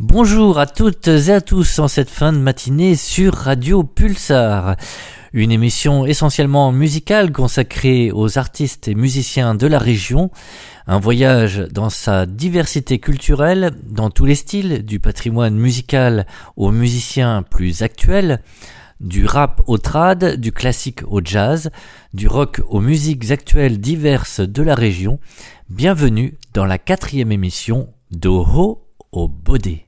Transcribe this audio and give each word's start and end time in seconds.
Bonjour 0.00 0.60
à 0.60 0.66
toutes 0.66 1.08
et 1.08 1.32
à 1.32 1.40
tous 1.40 1.80
en 1.80 1.88
cette 1.88 2.08
fin 2.08 2.32
de 2.32 2.38
matinée 2.38 2.94
sur 2.94 3.34
Radio 3.34 3.82
Pulsar. 3.82 4.76
Une 5.32 5.50
émission 5.50 6.06
essentiellement 6.06 6.70
musicale 6.70 7.32
consacrée 7.32 8.12
aux 8.12 8.38
artistes 8.38 8.86
et 8.86 8.94
musiciens 8.94 9.56
de 9.56 9.66
la 9.66 9.80
région. 9.80 10.30
Un 10.86 11.00
voyage 11.00 11.66
dans 11.72 11.90
sa 11.90 12.26
diversité 12.26 13.00
culturelle, 13.00 13.72
dans 13.90 14.08
tous 14.08 14.24
les 14.24 14.36
styles, 14.36 14.84
du 14.84 15.00
patrimoine 15.00 15.56
musical 15.56 16.28
aux 16.56 16.70
musiciens 16.70 17.42
plus 17.42 17.82
actuels, 17.82 18.40
du 19.00 19.26
rap 19.26 19.62
au 19.66 19.78
trad, 19.78 20.36
du 20.36 20.52
classique 20.52 21.00
au 21.08 21.20
jazz, 21.24 21.70
du 22.14 22.28
rock 22.28 22.60
aux 22.68 22.80
musiques 22.80 23.32
actuelles 23.32 23.80
diverses 23.80 24.38
de 24.38 24.62
la 24.62 24.76
région. 24.76 25.18
Bienvenue 25.68 26.38
dans 26.54 26.66
la 26.66 26.78
quatrième 26.78 27.32
émission 27.32 27.88
d'Oho 28.12 28.84
au 29.10 29.26
Bodé. 29.26 29.87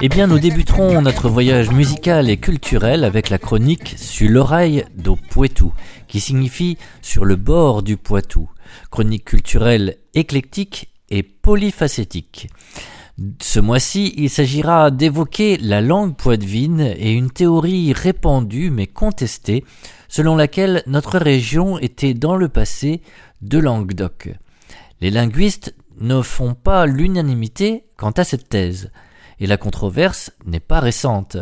Eh 0.00 0.08
bien, 0.08 0.26
nous 0.26 0.38
débuterons 0.38 1.02
notre 1.02 1.28
voyage 1.28 1.70
musical 1.70 2.30
et 2.30 2.38
culturel 2.38 3.04
avec 3.04 3.28
la 3.28 3.36
chronique 3.36 3.94
Sur 3.98 4.30
l'oreille 4.30 4.86
d'au 4.94 5.16
Poitou, 5.16 5.74
qui 6.08 6.20
signifie 6.20 6.78
sur 7.02 7.26
le 7.26 7.36
bord 7.36 7.82
du 7.82 7.98
Poitou. 7.98 8.50
Chronique 8.90 9.26
culturelle 9.26 9.98
éclectique 10.14 10.88
et 11.10 11.22
polyfacétique. 11.22 12.48
Ce 13.40 13.60
mois-ci, 13.60 14.12
il 14.16 14.28
s'agira 14.28 14.90
d'évoquer 14.90 15.56
la 15.58 15.80
langue 15.80 16.16
poitevine 16.16 16.80
et 16.80 17.12
une 17.12 17.30
théorie 17.30 17.92
répandue 17.92 18.70
mais 18.70 18.88
contestée 18.88 19.64
selon 20.08 20.34
laquelle 20.34 20.82
notre 20.86 21.18
région 21.18 21.78
était 21.78 22.14
dans 22.14 22.34
le 22.34 22.48
passé 22.48 23.02
de 23.40 23.58
Languedoc. 23.58 24.30
Les 25.00 25.12
linguistes 25.12 25.76
ne 26.00 26.22
font 26.22 26.54
pas 26.54 26.86
l'unanimité 26.86 27.84
quant 27.96 28.10
à 28.10 28.24
cette 28.24 28.48
thèse, 28.48 28.90
et 29.38 29.46
la 29.46 29.58
controverse 29.58 30.32
n'est 30.44 30.58
pas 30.58 30.80
récente. 30.80 31.36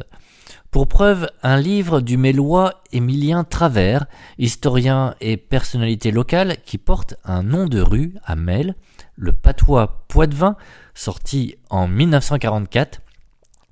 Pour 0.70 0.88
preuve, 0.88 1.30
un 1.42 1.58
livre 1.58 2.02
du 2.02 2.18
mélois 2.18 2.82
Émilien 2.92 3.44
Travers, 3.44 4.06
historien 4.38 5.14
et 5.22 5.38
personnalité 5.38 6.10
locale 6.10 6.56
qui 6.66 6.76
porte 6.76 7.14
un 7.24 7.42
nom 7.42 7.66
de 7.66 7.80
rue 7.80 8.14
à 8.24 8.36
Mel, 8.36 8.74
le 9.22 9.30
patois 9.30 10.04
poitevin, 10.08 10.56
sorti 10.94 11.54
en 11.70 11.86
1944, 11.86 13.00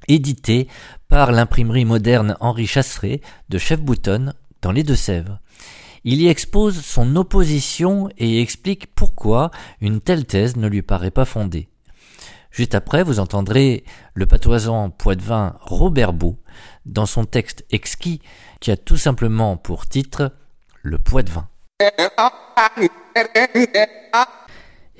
édité 0.06 0.68
par 1.08 1.32
l'imprimerie 1.32 1.84
moderne 1.84 2.36
Henri 2.38 2.68
Chasseret 2.68 3.20
de 3.48 3.58
Chef-Boutonne 3.58 4.34
dans 4.62 4.70
les 4.70 4.84
Deux-Sèvres. 4.84 5.40
Il 6.04 6.22
y 6.22 6.28
expose 6.28 6.80
son 6.80 7.16
opposition 7.16 8.08
et 8.16 8.40
explique 8.40 8.94
pourquoi 8.94 9.50
une 9.80 10.00
telle 10.00 10.24
thèse 10.24 10.56
ne 10.56 10.68
lui 10.68 10.82
paraît 10.82 11.10
pas 11.10 11.24
fondée. 11.24 11.68
Juste 12.52 12.76
après, 12.76 13.02
vous 13.02 13.18
entendrez 13.18 13.82
le 14.14 14.26
patoisant 14.26 14.90
poitevin 14.90 15.56
Robert 15.62 16.12
Beau 16.12 16.38
dans 16.86 17.06
son 17.06 17.24
texte 17.24 17.64
exquis 17.72 18.22
qui 18.60 18.70
a 18.70 18.76
tout 18.76 18.96
simplement 18.96 19.56
pour 19.56 19.88
titre 19.88 20.32
Le 20.82 20.98
poitevin. 20.98 21.48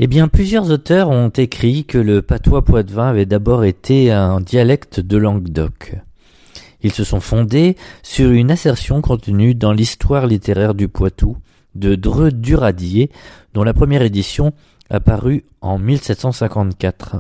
Eh 0.03 0.06
bien, 0.06 0.29
plusieurs 0.29 0.70
auteurs 0.70 1.11
ont 1.11 1.29
écrit 1.29 1.84
que 1.84 1.98
le 1.98 2.23
patois 2.23 2.65
poitevin 2.65 3.09
avait 3.09 3.27
d'abord 3.27 3.65
été 3.65 4.11
un 4.11 4.41
dialecte 4.41 4.98
de 4.98 5.19
Languedoc. 5.19 5.95
Ils 6.83 6.93
se 6.95 7.05
sont 7.05 7.20
fondés 7.20 7.77
sur 8.03 8.31
une 8.31 8.51
assertion 8.51 9.03
contenue 9.03 9.55
dans 9.55 9.75
l'histoire 9.75 10.27
littéraire 10.27 10.73
du 10.73 10.89
Poitou 10.89 11.37
de 11.75 11.97
Dreux 11.97 12.33
Duradier, 12.33 13.11
dont 13.53 13.62
la 13.62 13.75
première 13.75 14.00
édition 14.00 14.55
apparut 14.88 15.44
en 15.61 15.78
1754. 15.78 17.17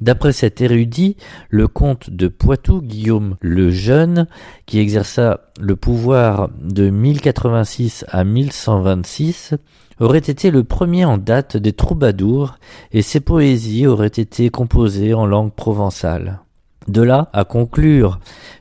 D'après 0.00 0.32
cet 0.32 0.62
érudit, 0.62 1.18
le 1.50 1.68
comte 1.68 2.08
de 2.08 2.28
Poitou, 2.28 2.80
Guillaume 2.80 3.36
le 3.42 3.70
Jeune, 3.70 4.28
qui 4.64 4.78
exerça 4.78 5.40
le 5.60 5.76
pouvoir 5.76 6.48
de 6.58 6.88
1086 6.88 8.06
à 8.08 8.24
1126, 8.24 9.56
aurait 10.02 10.18
été 10.18 10.50
le 10.50 10.64
premier 10.64 11.04
en 11.04 11.16
date 11.16 11.56
des 11.56 11.72
troubadours, 11.72 12.56
et 12.92 13.02
ses 13.02 13.20
poésies 13.20 13.86
auraient 13.86 14.06
été 14.08 14.50
composées 14.50 15.14
en 15.14 15.26
langue 15.26 15.52
provençale. 15.52 16.40
De 16.88 17.02
là 17.02 17.30
à 17.32 17.44
conclure 17.44 18.18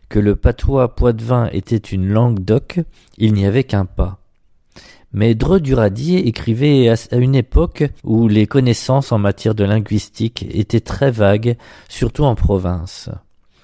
que 0.07 0.19
le 0.19 0.35
patois 0.35 0.96
poitevin 0.96 1.50
était 1.51 1.78
une 1.78 2.07
langue 2.07 2.40
d'oc, 2.40 2.80
il 3.18 3.34
n'y 3.34 3.46
avait 3.46 3.63
qu'un 3.63 3.85
pas. 3.85 4.19
Mais 5.13 5.35
Dreux 5.35 5.59
Duradier 5.59 6.28
écrivait 6.28 6.90
à 6.90 7.16
une 7.16 7.35
époque 7.35 7.84
où 8.03 8.28
les 8.28 8.46
connaissances 8.46 9.12
en 9.12 9.18
matière 9.18 9.56
de 9.56 9.63
linguistique 9.63 10.46
étaient 10.51 10.80
très 10.80 11.12
vagues, 11.12 11.57
surtout 11.90 12.24
en 12.24 12.35
province. 12.35 13.09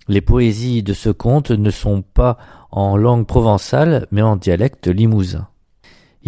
Les 0.07 0.21
poésies 0.21 0.83
de 0.83 0.93
ce 0.93 1.09
conte 1.09 1.51
ne 1.51 1.69
sont 1.69 2.01
pas 2.01 2.37
en 2.71 2.97
langue 2.97 3.27
provençale, 3.27 4.07
mais 4.11 4.21
en 4.21 4.35
dialecte 4.35 4.87
limousin. 4.87 5.47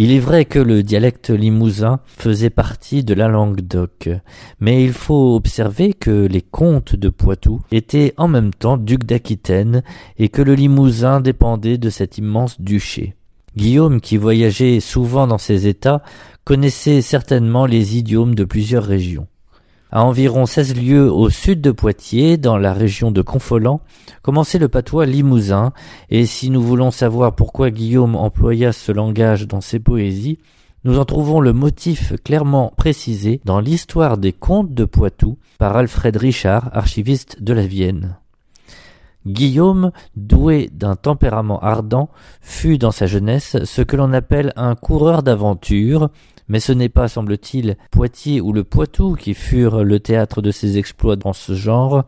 Il 0.01 0.13
est 0.13 0.19
vrai 0.19 0.45
que 0.45 0.59
le 0.59 0.81
dialecte 0.81 1.29
limousin 1.29 1.99
faisait 2.05 2.49
partie 2.49 3.03
de 3.03 3.13
la 3.13 3.27
langue 3.27 3.59
d'oc, 3.59 4.09
mais 4.61 4.81
il 4.81 4.93
faut 4.93 5.35
observer 5.35 5.91
que 5.91 6.25
les 6.25 6.41
comtes 6.41 6.95
de 6.95 7.09
Poitou 7.09 7.59
étaient 7.73 8.13
en 8.15 8.29
même 8.29 8.53
temps 8.53 8.77
ducs 8.77 9.03
d'Aquitaine 9.03 9.83
et 10.17 10.29
que 10.29 10.41
le 10.41 10.55
limousin 10.55 11.19
dépendait 11.19 11.77
de 11.77 11.89
cet 11.89 12.17
immense 12.17 12.61
duché. 12.61 13.17
Guillaume, 13.57 13.99
qui 13.99 14.15
voyageait 14.15 14.79
souvent 14.79 15.27
dans 15.27 15.37
ces 15.37 15.67
États, 15.67 16.01
connaissait 16.45 17.01
certainement 17.01 17.65
les 17.65 17.97
idiomes 17.97 18.35
de 18.35 18.45
plusieurs 18.45 18.85
régions. 18.85 19.27
À 19.91 20.03
environ 20.03 20.45
seize 20.45 20.75
lieues 20.75 21.11
au 21.11 21.31
sud 21.31 21.61
de 21.61 21.71
Poitiers, 21.71 22.37
dans 22.37 22.57
la 22.57 22.73
région 22.73 23.09
de 23.11 23.23
Confolens, 23.23 23.81
commençait 24.21 24.59
le 24.59 24.67
patois 24.67 25.07
limousin, 25.07 25.73
et 26.11 26.27
si 26.27 26.51
nous 26.51 26.61
voulons 26.61 26.91
savoir 26.91 27.35
pourquoi 27.35 27.71
Guillaume 27.71 28.15
employa 28.15 28.71
ce 28.71 28.91
langage 28.91 29.47
dans 29.47 29.61
ses 29.61 29.79
poésies, 29.79 30.37
nous 30.83 30.99
en 30.99 31.05
trouvons 31.05 31.41
le 31.41 31.53
motif 31.53 32.13
clairement 32.23 32.71
précisé 32.77 33.41
dans 33.45 33.59
l'histoire 33.59 34.19
des 34.19 34.31
contes 34.31 34.73
de 34.75 34.85
Poitou 34.85 35.39
par 35.57 35.75
Alfred 35.75 36.15
Richard, 36.15 36.69
archiviste 36.73 37.41
de 37.41 37.53
la 37.53 37.65
Vienne. 37.65 38.15
Guillaume, 39.25 39.91
doué 40.15 40.69
d'un 40.71 40.95
tempérament 40.95 41.59
ardent, 41.59 42.09
fut 42.41 42.77
dans 42.77 42.91
sa 42.91 43.07
jeunesse 43.07 43.57
ce 43.63 43.81
que 43.81 43.97
l'on 43.97 44.13
appelle 44.13 44.53
un 44.55 44.75
coureur 44.75 45.23
d'aventure, 45.23 46.09
mais 46.49 46.59
ce 46.59 46.71
n'est 46.73 46.89
pas, 46.89 47.07
semble-t-il, 47.07 47.77
Poitiers 47.91 48.41
ou 48.41 48.51
le 48.51 48.63
Poitou 48.63 49.15
qui 49.15 49.33
furent 49.33 49.83
le 49.83 49.99
théâtre 49.99 50.41
de 50.41 50.51
ses 50.51 50.77
exploits 50.77 51.15
dans 51.15 51.33
ce 51.33 51.53
genre, 51.53 52.03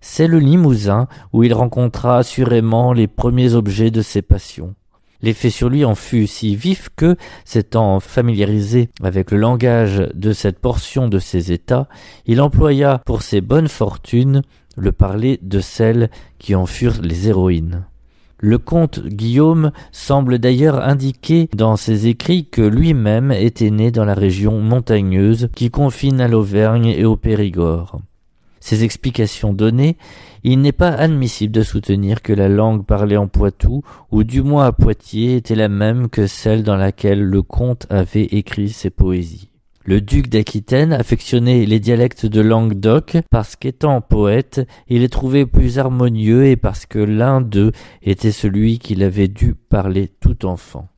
c'est 0.00 0.26
le 0.26 0.38
Limousin 0.38 1.08
où 1.32 1.44
il 1.44 1.54
rencontra 1.54 2.18
assurément 2.18 2.92
les 2.92 3.06
premiers 3.06 3.54
objets 3.54 3.90
de 3.90 4.02
ses 4.02 4.22
passions. 4.22 4.74
L'effet 5.22 5.50
sur 5.50 5.68
lui 5.68 5.84
en 5.84 5.94
fut 5.94 6.26
si 6.26 6.56
vif 6.56 6.88
que, 6.96 7.16
s'étant 7.44 8.00
familiarisé 8.00 8.88
avec 9.02 9.30
le 9.30 9.38
langage 9.38 10.02
de 10.14 10.32
cette 10.32 10.58
portion 10.58 11.08
de 11.08 11.18
ses 11.18 11.52
états, 11.52 11.88
il 12.26 12.40
employa 12.40 13.02
pour 13.04 13.22
ses 13.22 13.42
bonnes 13.42 13.68
fortunes 13.68 14.42
le 14.76 14.92
parler 14.92 15.38
de 15.42 15.60
celles 15.60 16.10
qui 16.38 16.54
en 16.54 16.64
furent 16.64 17.02
les 17.02 17.28
héroïnes. 17.28 17.84
Le 18.42 18.56
comte 18.56 19.06
Guillaume 19.06 19.70
semble 19.92 20.38
d'ailleurs 20.38 20.82
indiquer 20.82 21.50
dans 21.54 21.76
ses 21.76 22.06
écrits 22.06 22.46
que 22.46 22.62
lui-même 22.62 23.32
était 23.32 23.70
né 23.70 23.90
dans 23.90 24.06
la 24.06 24.14
région 24.14 24.60
montagneuse 24.60 25.50
qui 25.54 25.70
confine 25.70 26.22
à 26.22 26.28
l'Auvergne 26.28 26.86
et 26.86 27.04
au 27.04 27.16
Périgord. 27.16 28.00
Ces 28.58 28.82
explications 28.82 29.52
données, 29.52 29.98
il 30.42 30.62
n'est 30.62 30.72
pas 30.72 30.88
admissible 30.88 31.52
de 31.52 31.62
soutenir 31.62 32.22
que 32.22 32.32
la 32.32 32.48
langue 32.48 32.86
parlée 32.86 33.18
en 33.18 33.26
Poitou, 33.26 33.82
ou 34.10 34.24
du 34.24 34.42
moins 34.42 34.64
à 34.64 34.72
Poitiers, 34.72 35.36
était 35.36 35.54
la 35.54 35.68
même 35.68 36.08
que 36.08 36.26
celle 36.26 36.62
dans 36.62 36.76
laquelle 36.76 37.22
le 37.22 37.42
comte 37.42 37.86
avait 37.90 38.24
écrit 38.24 38.70
ses 38.70 38.90
poésies. 38.90 39.49
Le 39.82 40.02
duc 40.02 40.28
d'Aquitaine 40.28 40.92
affectionnait 40.92 41.64
les 41.64 41.80
dialectes 41.80 42.26
de 42.26 42.42
Languedoc 42.42 43.16
parce 43.30 43.56
qu'étant 43.56 44.02
poète, 44.02 44.60
il 44.88 45.00
les 45.00 45.08
trouvait 45.08 45.46
plus 45.46 45.78
harmonieux 45.78 46.44
et 46.44 46.56
parce 46.56 46.84
que 46.84 46.98
l'un 46.98 47.40
d'eux 47.40 47.72
était 48.02 48.30
celui 48.30 48.78
qu'il 48.78 49.02
avait 49.02 49.28
dû 49.28 49.54
parler 49.54 50.10
tout 50.20 50.44
enfant. 50.44 50.88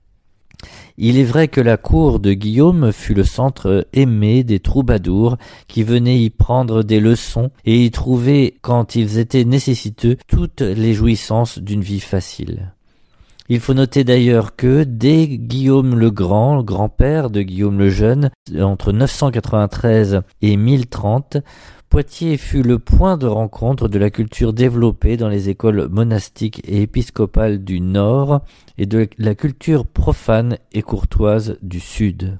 Il 0.99 1.17
est 1.17 1.25
vrai 1.25 1.47
que 1.47 1.61
la 1.61 1.77
cour 1.77 2.19
de 2.19 2.33
Guillaume 2.33 2.93
fut 2.93 3.15
le 3.15 3.25
centre 3.25 3.87
aimé 3.93 4.43
des 4.43 4.59
troubadours 4.59 5.37
qui 5.69 5.85
venaient 5.85 6.19
y 6.19 6.31
prendre 6.31 6.83
des 6.83 7.01
leçons 7.01 7.51
et 7.65 7.85
y 7.85 7.91
trouver, 7.93 8.59
quand 8.63 8.97
ils 8.97 9.19
étaient 9.19 9.45
nécessiteux, 9.45 10.17
toutes 10.27 10.61
les 10.61 10.93
jouissances 10.93 11.59
d'une 11.59 11.83
vie 11.83 12.01
facile. 12.01 12.73
Il 13.55 13.61
faut 13.61 13.75
noter 13.75 14.03
d'ailleurs 14.03 14.57
que 14.57 14.83
dès 14.83 15.27
Guillaume 15.29 15.95
le 15.95 16.11
Grand, 16.11 16.63
grand-père 16.63 17.29
de 17.29 17.43
Guillaume 17.43 17.79
le 17.79 17.91
Jeune, 17.91 18.31
entre 18.59 18.93
993 18.93 20.23
et 20.41 20.57
1030, 20.57 21.37
Poitiers 21.91 22.39
fut 22.39 22.63
le 22.63 22.79
point 22.79 23.19
de 23.19 23.27
rencontre 23.27 23.89
de 23.89 23.99
la 23.99 24.09
culture 24.09 24.55
développée 24.55 25.19
dans 25.19 25.29
les 25.29 25.51
écoles 25.51 25.89
monastiques 25.91 26.63
et 26.65 26.81
épiscopales 26.81 27.63
du 27.63 27.83
Nord 27.83 28.41
et 28.79 28.87
de 28.87 29.07
la 29.19 29.35
culture 29.35 29.85
profane 29.85 30.57
et 30.73 30.81
courtoise 30.81 31.59
du 31.61 31.79
Sud. 31.79 32.39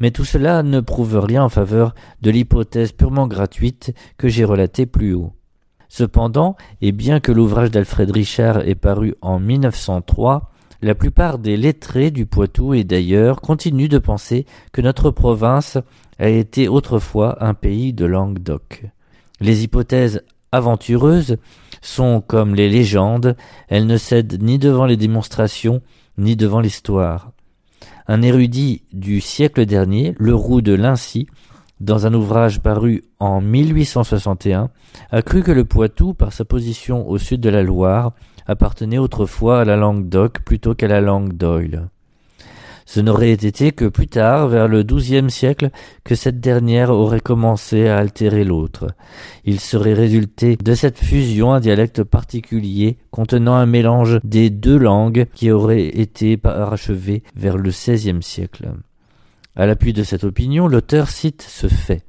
Mais 0.00 0.10
tout 0.10 0.24
cela 0.24 0.64
ne 0.64 0.80
prouve 0.80 1.20
rien 1.20 1.44
en 1.44 1.50
faveur 1.50 1.94
de 2.20 2.32
l'hypothèse 2.32 2.90
purement 2.90 3.28
gratuite 3.28 3.94
que 4.18 4.26
j'ai 4.26 4.44
relatée 4.44 4.86
plus 4.86 5.14
haut. 5.14 5.34
Cependant, 5.94 6.56
et 6.80 6.90
bien 6.90 7.20
que 7.20 7.32
l'ouvrage 7.32 7.70
d'Alfred 7.70 8.10
Richard 8.10 8.66
ait 8.66 8.74
paru 8.74 9.14
en 9.20 9.38
1903, 9.38 10.50
la 10.80 10.94
plupart 10.94 11.38
des 11.38 11.58
lettrés 11.58 12.10
du 12.10 12.24
Poitou 12.24 12.72
et 12.72 12.82
d'ailleurs 12.82 13.42
continuent 13.42 13.90
de 13.90 13.98
penser 13.98 14.46
que 14.72 14.80
notre 14.80 15.10
province 15.10 15.76
a 16.18 16.30
été 16.30 16.66
autrefois 16.66 17.44
un 17.44 17.52
pays 17.52 17.92
de 17.92 18.06
Languedoc. 18.06 18.86
Les 19.38 19.64
hypothèses 19.64 20.22
aventureuses 20.50 21.36
sont 21.82 22.22
comme 22.26 22.54
les 22.54 22.70
légendes, 22.70 23.36
elles 23.68 23.86
ne 23.86 23.98
cèdent 23.98 24.42
ni 24.42 24.58
devant 24.58 24.86
les 24.86 24.96
démonstrations, 24.96 25.82
ni 26.16 26.36
devant 26.36 26.60
l'histoire. 26.60 27.32
Un 28.08 28.22
érudit 28.22 28.84
du 28.94 29.20
siècle 29.20 29.66
dernier, 29.66 30.14
le 30.16 30.34
roux 30.34 30.62
de 30.62 30.72
Lincy, 30.72 31.26
dans 31.82 32.06
un 32.06 32.14
ouvrage 32.14 32.60
paru 32.60 33.02
en 33.18 33.40
1861, 33.40 34.70
a 35.10 35.22
cru 35.22 35.42
que 35.42 35.50
le 35.50 35.64
Poitou, 35.64 36.14
par 36.14 36.32
sa 36.32 36.44
position 36.44 37.08
au 37.08 37.18
sud 37.18 37.40
de 37.40 37.48
la 37.50 37.62
Loire, 37.62 38.12
appartenait 38.46 38.98
autrefois 38.98 39.60
à 39.60 39.64
la 39.64 39.76
langue 39.76 40.08
d'Oc 40.08 40.42
plutôt 40.44 40.74
qu'à 40.74 40.86
la 40.86 41.00
langue 41.00 41.32
d'Oil. 41.32 41.88
Ce 42.86 43.00
n'aurait 43.00 43.30
été 43.30 43.72
que 43.72 43.86
plus 43.86 44.06
tard, 44.06 44.48
vers 44.48 44.68
le 44.68 44.82
XIIe 44.82 45.30
siècle, 45.30 45.70
que 46.04 46.14
cette 46.14 46.40
dernière 46.40 46.90
aurait 46.90 47.20
commencé 47.20 47.88
à 47.88 47.98
altérer 47.98 48.44
l'autre. 48.44 48.88
Il 49.44 49.60
serait 49.60 49.94
résulté 49.94 50.56
de 50.56 50.74
cette 50.74 50.98
fusion 50.98 51.52
un 51.52 51.60
dialecte 51.60 52.04
particulier 52.04 52.98
contenant 53.10 53.54
un 53.54 53.66
mélange 53.66 54.20
des 54.24 54.50
deux 54.50 54.78
langues 54.78 55.26
qui 55.34 55.50
aurait 55.50 55.86
été 55.86 56.36
parachevé 56.36 57.22
vers 57.34 57.56
le 57.56 57.70
XVIe 57.70 58.22
siècle. 58.22 58.72
À 59.56 59.66
l'appui 59.66 59.92
de 59.92 60.02
cette 60.02 60.24
opinion, 60.24 60.66
l'auteur 60.66 61.08
cite 61.08 61.42
ce 61.42 61.68
fait. 61.68 62.02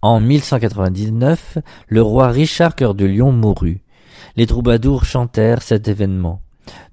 En 0.00 0.20
1199, 0.20 1.58
le 1.88 2.02
roi 2.02 2.28
Richard 2.28 2.74
Cœur 2.74 2.94
de 2.94 3.04
Lion 3.04 3.32
mourut 3.32 3.82
les 4.38 4.46
troubadours 4.46 5.04
chantèrent 5.04 5.62
cet 5.62 5.88
événement. 5.88 6.42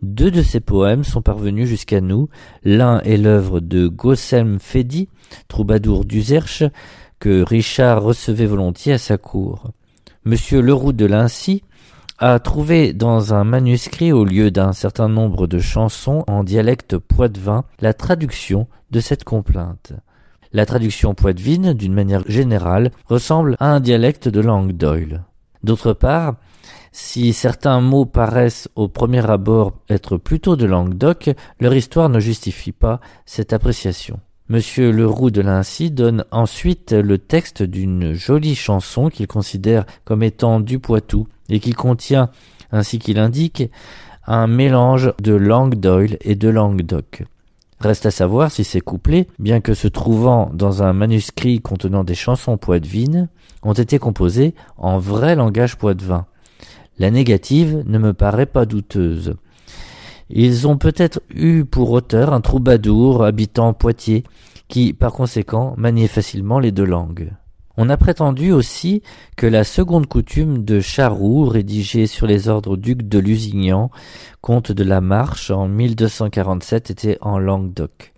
Deux 0.02 0.32
de 0.32 0.42
ces 0.42 0.60
poèmes 0.60 1.04
sont 1.04 1.22
parvenus 1.22 1.68
jusqu'à 1.68 2.02
nous. 2.02 2.28
L'un 2.64 3.02
est 3.02 3.18
l'œuvre 3.18 3.60
de 3.60 3.88
Gossem 3.88 4.60
Fedi, 4.60 5.10
troubadour 5.48 6.06
d'Uzerche, 6.06 6.64
que 7.20 7.44
Richard 7.44 8.02
recevait 8.02 8.48
volontiers 8.48 8.94
à 8.94 8.98
sa 8.98 9.18
cour. 9.18 9.72
Monsieur 10.24 10.60
Leroux 10.60 10.92
de 10.92 11.06
Lincy 11.06 11.62
a 12.18 12.40
trouvé 12.40 12.94
dans 12.94 13.34
un 13.34 13.44
manuscrit, 13.44 14.12
au 14.12 14.24
lieu 14.24 14.50
d'un 14.52 14.72
certain 14.72 15.10
nombre 15.10 15.48
de 15.48 15.60
chansons 15.60 16.24
en 16.28 16.44
dialecte 16.44 16.98
poitevin, 16.98 17.66
la 17.82 17.94
traduction 17.94 18.68
de 18.92 19.00
cette 19.02 19.24
complainte. 19.24 19.94
La 20.54 20.66
traduction 20.66 21.14
poitevine, 21.14 21.74
d'une 21.74 21.94
manière 21.94 22.24
générale, 22.28 22.92
ressemble 23.08 23.58
à 23.60 23.74
un 23.74 23.82
dialecte 23.82 24.30
de 24.30 24.40
langue 24.40 24.72
d'Oil. 24.72 25.24
D'autre 25.64 25.92
part, 25.92 26.36
si 26.94 27.34
certains 27.34 27.82
mots 27.82 28.06
paraissent 28.06 28.70
au 28.76 28.88
premier 28.88 29.30
abord 29.30 29.74
être 29.90 30.16
plutôt 30.16 30.56
de 30.56 30.66
Languedoc, 30.66 31.32
leur 31.60 31.74
histoire 31.76 32.08
ne 32.08 32.22
justifie 32.22 32.72
pas 32.72 33.02
cette 33.26 33.52
appréciation. 33.52 34.22
Monsieur 34.48 34.92
Leroux 34.92 35.32
de 35.32 35.42
Lincy 35.42 35.90
donne 35.90 36.24
ensuite 36.30 36.92
le 36.92 37.18
texte 37.18 37.64
d'une 37.64 38.14
jolie 38.14 38.54
chanson 38.54 39.10
qu'il 39.10 39.26
considère 39.26 39.86
comme 40.04 40.22
étant 40.22 40.60
du 40.60 40.78
Poitou 40.78 41.28
et 41.50 41.60
qui 41.60 41.72
contient, 41.72 42.30
ainsi 42.72 43.00
qu'il 43.00 43.18
indique, 43.18 43.64
un 44.28 44.46
mélange 44.46 45.14
de 45.20 45.34
langue 45.34 45.74
d'Oil 45.74 46.18
et 46.22 46.36
de 46.36 46.48
Languedoc. 46.48 47.24
Reste 47.80 48.06
à 48.06 48.12
savoir 48.12 48.52
si 48.52 48.64
ces 48.64 48.82
couplets, 48.82 49.28
bien 49.40 49.62
que 49.62 49.74
se 49.74 49.88
trouvant 49.88 50.52
dans 50.54 50.84
un 50.84 50.94
manuscrit 50.94 51.60
contenant 51.60 52.04
des 52.04 52.14
chansons 52.14 52.58
poitevines, 52.58 53.30
ont 53.64 53.74
été 53.74 53.98
composés 53.98 54.54
en 54.78 55.00
vrai 55.00 55.36
langage 55.36 55.76
poitevin. 55.76 56.28
La 57.00 57.10
négative 57.10 57.84
ne 57.88 57.98
me 57.98 58.14
paraît 58.14 58.46
pas 58.46 58.68
douteuse. 58.68 59.34
Ils 60.30 60.68
ont 60.68 60.78
peut-être 60.78 61.22
eu 61.34 61.66
pour 61.66 61.92
auteur 61.92 62.34
un 62.34 62.42
troubadour 62.42 63.24
habitant 63.24 63.74
Poitiers, 63.74 64.24
qui, 64.68 64.94
par 64.94 65.14
conséquent, 65.14 65.76
maniait 65.78 66.08
facilement 66.08 66.60
les 66.60 66.72
deux 66.72 66.86
langues. 66.86 67.32
On 67.78 67.90
a 67.90 67.98
prétendu 67.98 68.52
aussi 68.52 69.02
que 69.36 69.46
la 69.46 69.64
seconde 69.64 70.08
coutume 70.08 70.64
de 70.64 70.80
Charroux, 70.80 71.46
rédigée 71.46 72.08
sur 72.08 72.26
les 72.26 72.48
ordres 72.48 72.78
ducs 72.78 73.08
de 73.08 73.20
Lusignan, 73.20 73.92
comte 74.42 74.72
de 74.72 74.84
la 74.84 75.02
Marche 75.02 75.52
en 75.52 75.68
1247, 75.68 76.90
était 76.90 77.18
en 77.22 77.38
Languedoc. 77.38 78.14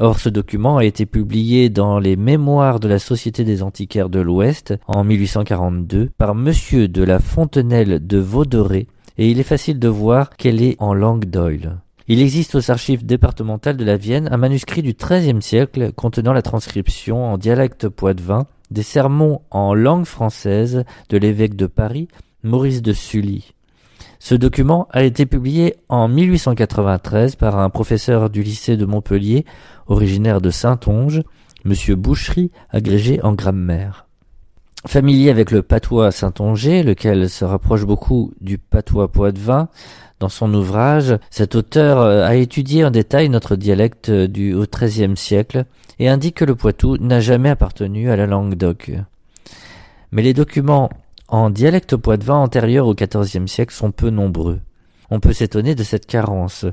Or, 0.00 0.18
ce 0.18 0.28
document 0.28 0.76
a 0.76 0.84
été 0.84 1.06
publié 1.06 1.70
dans 1.70 1.98
les 1.98 2.16
Mémoires 2.16 2.80
de 2.80 2.88
la 2.88 2.98
Société 2.98 3.44
des 3.44 3.62
antiquaires 3.62 4.10
de 4.10 4.20
l'Ouest 4.20 4.74
en 4.86 5.02
1842 5.02 6.10
par 6.18 6.34
Monsieur 6.34 6.88
de 6.88 7.02
la 7.02 7.18
Fontenelle 7.18 8.06
de 8.06 8.18
Vaudoré, 8.18 8.86
et 9.18 9.30
il 9.30 9.40
est 9.40 9.44
facile 9.44 9.78
de 9.78 9.88
voir 9.88 10.30
qu'elle 10.30 10.62
est 10.62 10.76
en 10.78 10.94
langue 10.94 11.26
d'Oil. 11.26 11.80
Il 12.06 12.22
existe 12.22 12.54
aux 12.54 12.70
archives 12.70 13.04
départementales 13.04 13.76
de 13.76 13.84
la 13.84 13.98
Vienne 13.98 14.28
un 14.32 14.38
manuscrit 14.38 14.80
du 14.80 14.94
XIIIe 14.94 15.42
siècle 15.42 15.92
contenant 15.92 16.32
la 16.32 16.40
transcription 16.40 17.26
en 17.26 17.36
dialecte 17.36 17.88
poitevin 17.88 18.46
des 18.70 18.82
sermons 18.82 19.42
en 19.50 19.74
langue 19.74 20.06
française 20.06 20.84
de 21.10 21.18
l'évêque 21.18 21.56
de 21.56 21.66
Paris, 21.66 22.08
Maurice 22.42 22.80
de 22.80 22.92
Sully. 22.92 23.52
Ce 24.20 24.34
document 24.34 24.88
a 24.90 25.02
été 25.02 25.26
publié 25.26 25.76
en 25.88 26.08
1893 26.08 27.36
par 27.36 27.58
un 27.58 27.70
professeur 27.70 28.30
du 28.30 28.42
lycée 28.42 28.76
de 28.76 28.86
Montpellier, 28.86 29.44
originaire 29.86 30.40
de 30.40 30.50
Saint-Onge, 30.50 31.22
M. 31.64 31.94
Boucherie, 31.94 32.50
agrégé 32.70 33.20
en 33.22 33.32
grammaire. 33.32 34.07
Familier 34.86 35.30
avec 35.30 35.50
le 35.50 35.62
patois 35.62 36.12
saint-onger, 36.12 36.82
lequel 36.82 37.28
se 37.28 37.44
rapproche 37.44 37.84
beaucoup 37.84 38.32
du 38.40 38.58
patois 38.58 39.10
poitevin, 39.10 39.68
dans 40.20 40.28
son 40.28 40.52
ouvrage, 40.52 41.16
cet 41.30 41.54
auteur 41.54 42.00
a 42.00 42.34
étudié 42.34 42.84
en 42.84 42.90
détail 42.90 43.28
notre 43.28 43.54
dialecte 43.54 44.10
du 44.10 44.52
au 44.52 44.64
XIIIe 44.66 45.16
siècle 45.16 45.64
et 46.00 46.08
indique 46.08 46.36
que 46.36 46.44
le 46.44 46.56
Poitou 46.56 46.96
n'a 46.98 47.20
jamais 47.20 47.50
appartenu 47.50 48.10
à 48.10 48.16
la 48.16 48.26
langue 48.26 48.54
d'oc. 48.54 48.90
Mais 50.10 50.22
les 50.22 50.34
documents 50.34 50.90
en 51.28 51.50
dialecte 51.50 51.94
poitevin 51.96 52.36
antérieur 52.36 52.86
au 52.88 52.94
XIVe 52.94 53.46
siècle 53.46 53.74
sont 53.74 53.92
peu 53.92 54.10
nombreux. 54.10 54.60
On 55.10 55.20
peut 55.20 55.32
s'étonner 55.32 55.76
de 55.76 55.84
cette 55.84 56.06
carence. 56.06 56.66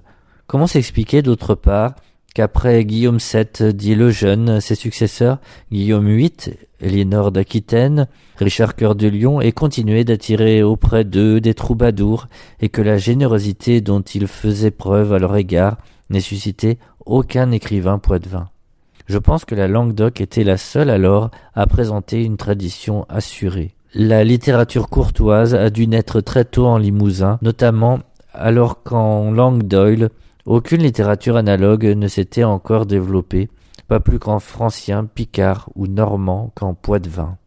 Comment 0.47 0.67
s'expliquer 0.67 1.21
d'autre 1.21 1.53
part 1.53 1.93
qu'après 2.35 2.83
Guillaume 2.83 3.17
VII, 3.17 3.73
dit 3.73 3.95
le 3.95 4.11
jeune, 4.11 4.59
ses 4.59 4.75
successeurs, 4.75 5.39
Guillaume 5.71 6.07
VIII, 6.07 6.57
Éléonore 6.81 7.31
d'Aquitaine, 7.31 8.07
Richard 8.37 8.75
Cœur 8.75 8.93
de 8.93 9.07
Lion, 9.07 9.39
aient 9.39 9.53
continué 9.53 10.03
d'attirer 10.03 10.61
auprès 10.61 11.05
d'eux 11.05 11.39
des 11.39 11.53
troubadours, 11.53 12.27
et 12.59 12.67
que 12.67 12.81
la 12.81 12.97
générosité 12.97 13.79
dont 13.79 14.01
ils 14.01 14.27
faisaient 14.27 14.69
preuve 14.69 15.13
à 15.13 15.17
leur 15.17 15.35
égard 15.37 15.77
n'ait 16.09 16.19
suscité 16.19 16.77
aucun 17.05 17.51
écrivain 17.51 17.99
poitevin. 17.99 18.49
Je 19.07 19.17
pense 19.17 19.45
que 19.45 19.55
la 19.55 19.69
langue 19.69 19.93
d'oc 19.93 20.19
était 20.19 20.43
la 20.43 20.57
seule 20.57 20.89
alors 20.89 21.31
à 21.53 21.65
présenter 21.67 22.21
une 22.23 22.37
tradition 22.37 23.05
assurée. 23.07 23.75
La 23.93 24.25
littérature 24.25 24.89
courtoise 24.89 25.55
a 25.55 25.69
dû 25.69 25.87
naître 25.87 26.19
très 26.19 26.43
tôt 26.43 26.65
en 26.65 26.77
Limousin, 26.77 27.39
notamment 27.41 28.01
alors 28.33 28.83
qu'en 28.83 29.31
langue 29.31 29.63
d'Oil, 29.63 30.09
aucune 30.45 30.83
littérature 30.83 31.37
analogue 31.37 31.85
ne 31.85 32.07
s'était 32.07 32.43
encore 32.43 32.85
développée, 32.85 33.49
pas 33.87 33.99
plus 33.99 34.19
qu'en 34.19 34.39
francien, 34.39 35.05
picard 35.05 35.69
ou 35.75 35.87
normand 35.87 36.51
qu'en 36.55 36.73
poitevin. 36.73 37.37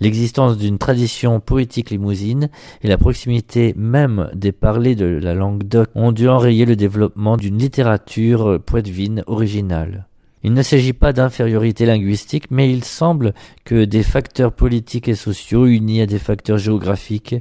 L'existence 0.00 0.56
d'une 0.56 0.78
tradition 0.78 1.40
poétique 1.40 1.90
limousine 1.90 2.48
et 2.82 2.88
la 2.88 2.96
proximité 2.96 3.74
même 3.76 4.30
des 4.34 4.52
parlers 4.52 4.94
de 4.94 5.04
la 5.04 5.34
langue 5.34 5.64
d'Oc 5.64 5.90
ont 5.94 6.12
dû 6.12 6.28
enrayer 6.28 6.64
le 6.64 6.76
développement 6.76 7.36
d'une 7.36 7.58
littérature 7.58 8.58
poitevine 8.64 9.22
originale. 9.26 10.06
Il 10.42 10.54
ne 10.54 10.62
s'agit 10.62 10.94
pas 10.94 11.12
d'infériorité 11.12 11.84
linguistique, 11.84 12.50
mais 12.50 12.72
il 12.72 12.82
semble 12.82 13.34
que 13.64 13.84
des 13.84 14.02
facteurs 14.02 14.52
politiques 14.52 15.08
et 15.08 15.14
sociaux 15.14 15.66
unis 15.66 16.00
à 16.00 16.06
des 16.06 16.18
facteurs 16.18 16.56
géographiques 16.56 17.36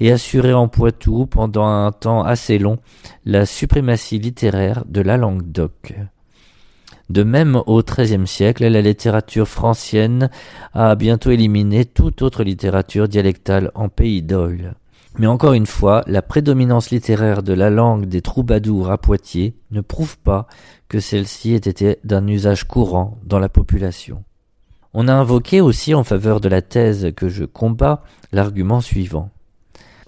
aient 0.00 0.10
assuré 0.10 0.52
en 0.52 0.68
Poitou 0.68 1.26
pendant 1.26 1.66
un 1.66 1.92
temps 1.92 2.22
assez 2.22 2.58
long 2.58 2.78
la 3.24 3.46
suprématie 3.46 4.18
littéraire 4.18 4.84
de 4.86 5.00
la 5.00 5.16
langue 5.16 5.50
d'oc. 5.50 5.94
De 7.08 7.22
même, 7.22 7.60
au 7.66 7.82
XIIIe 7.82 8.26
siècle, 8.26 8.66
la 8.66 8.80
littérature 8.80 9.48
francienne 9.48 10.30
a 10.72 10.94
bientôt 10.94 11.30
éliminé 11.30 11.84
toute 11.84 12.22
autre 12.22 12.42
littérature 12.42 13.08
dialectale 13.08 13.70
en 13.74 13.88
pays 13.88 14.22
d'Oil. 14.22 14.74
Mais 15.18 15.26
encore 15.26 15.52
une 15.52 15.66
fois, 15.66 16.02
la 16.06 16.22
prédominance 16.22 16.90
littéraire 16.90 17.42
de 17.42 17.52
la 17.52 17.68
langue 17.68 18.06
des 18.06 18.22
troubadours 18.22 18.90
à 18.90 18.98
Poitiers 18.98 19.54
ne 19.70 19.82
prouve 19.82 20.18
pas 20.18 20.46
que 20.88 21.00
celle-ci 21.00 21.52
ait 21.52 21.56
été 21.56 21.98
d'un 22.04 22.26
usage 22.26 22.64
courant 22.64 23.18
dans 23.24 23.38
la 23.38 23.50
population. 23.50 24.24
On 24.94 25.08
a 25.08 25.14
invoqué 25.14 25.60
aussi 25.60 25.94
en 25.94 26.04
faveur 26.04 26.40
de 26.40 26.48
la 26.48 26.62
thèse 26.62 27.12
que 27.14 27.28
je 27.28 27.44
combats 27.44 28.02
l'argument 28.32 28.80
suivant. 28.80 29.30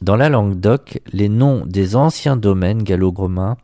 Dans 0.02 0.16
la 0.16 0.28
langue 0.28 0.58
d'oc, 0.58 1.00
les 1.12 1.28
noms 1.28 1.64
des 1.66 1.96
anciens 1.96 2.37
domaines 2.37 2.82
gallo-romains, 2.82 3.56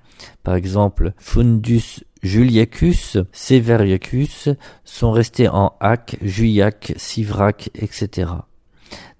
par 0.42 0.54
exemple 0.54 1.12
Fundus 1.18 2.04
Juliacus, 2.22 3.18
Severiacus, 3.32 4.50
sont 4.84 5.10
restés 5.10 5.48
en 5.48 5.74
Ac, 5.80 6.16
Juillac, 6.22 6.92
Sivrac, 6.96 7.70
etc. 7.74 8.28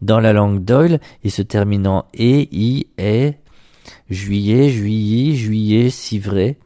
Dans 0.03 0.21
la 0.21 0.33
langue 0.33 0.65
d'Oil, 0.65 1.01
ils 1.25 1.31
se 1.31 1.43
terminent 1.43 1.99
en 1.99 2.05
E, 2.19 2.47
I, 2.51 2.87
E, 2.99 3.33
Juillet, 4.09 4.71
Juilly, 4.71 5.37
Juillet, 5.37 5.91
Civray. 5.91 6.57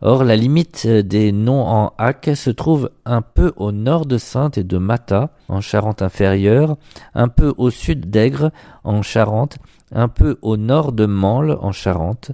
Or, 0.00 0.22
la 0.22 0.36
limite 0.36 0.86
des 0.86 1.32
noms 1.32 1.66
en 1.66 1.94
Ac 1.96 2.30
se 2.34 2.50
trouve 2.50 2.90
un 3.06 3.22
peu 3.22 3.52
au 3.56 3.72
nord 3.72 4.04
de 4.04 4.18
Sainte 4.18 4.58
et 4.58 4.64
de 4.64 4.76
Mata, 4.76 5.30
en 5.48 5.62
Charente 5.62 6.02
inférieure, 6.02 6.76
un 7.14 7.28
peu 7.28 7.54
au 7.56 7.70
sud 7.70 8.10
d'Aigre, 8.10 8.50
en 8.82 9.00
Charente, 9.00 9.56
un 9.92 10.08
peu 10.08 10.38
au 10.42 10.58
nord 10.58 10.92
de 10.92 11.06
Mansle, 11.06 11.56
en 11.60 11.72
Charente. 11.72 12.32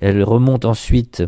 Elle 0.00 0.24
remonte 0.24 0.64
ensuite 0.64 1.22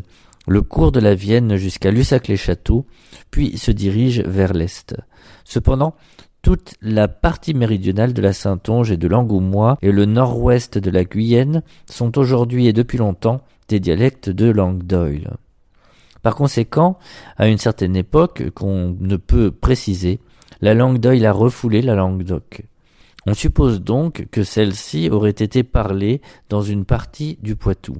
le 0.48 0.62
cours 0.62 0.90
de 0.90 1.00
la 1.00 1.14
Vienne 1.14 1.56
jusqu'à 1.56 1.92
Lussac-les-Châteaux, 1.92 2.84
puis 3.30 3.56
se 3.56 3.70
dirige 3.70 4.20
vers 4.22 4.54
l'est. 4.54 4.96
Cependant, 5.44 5.94
toute 6.42 6.74
la 6.80 7.08
partie 7.08 7.54
méridionale 7.54 8.12
de 8.12 8.22
la 8.22 8.32
Saintonge 8.32 8.90
et 8.90 8.96
de 8.96 9.08
l'Angoumois 9.08 9.76
et 9.82 9.92
le 9.92 10.04
nord-ouest 10.04 10.78
de 10.78 10.90
la 10.90 11.04
Guyenne 11.04 11.62
sont 11.86 12.16
aujourd'hui 12.18 12.66
et 12.66 12.72
depuis 12.72 12.98
longtemps 12.98 13.42
des 13.68 13.80
dialectes 13.80 14.30
de 14.30 14.50
langue 14.50 14.84
d'Oil. 14.84 15.36
Par 16.22 16.34
conséquent, 16.34 16.98
à 17.36 17.48
une 17.48 17.58
certaine 17.58 17.96
époque 17.96 18.50
qu'on 18.50 18.96
ne 18.98 19.16
peut 19.16 19.50
préciser, 19.50 20.20
la 20.60 20.74
langue 20.74 20.98
d'Oil 20.98 21.24
a 21.26 21.32
refoulé 21.32 21.82
la 21.82 21.94
langue 21.94 22.22
d'Oc. 22.22 22.62
On 23.26 23.34
suppose 23.34 23.82
donc 23.82 24.26
que 24.30 24.42
celle-ci 24.42 25.10
aurait 25.10 25.30
été 25.30 25.62
parlée 25.62 26.22
dans 26.48 26.62
une 26.62 26.84
partie 26.84 27.38
du 27.42 27.56
Poitou. 27.56 27.96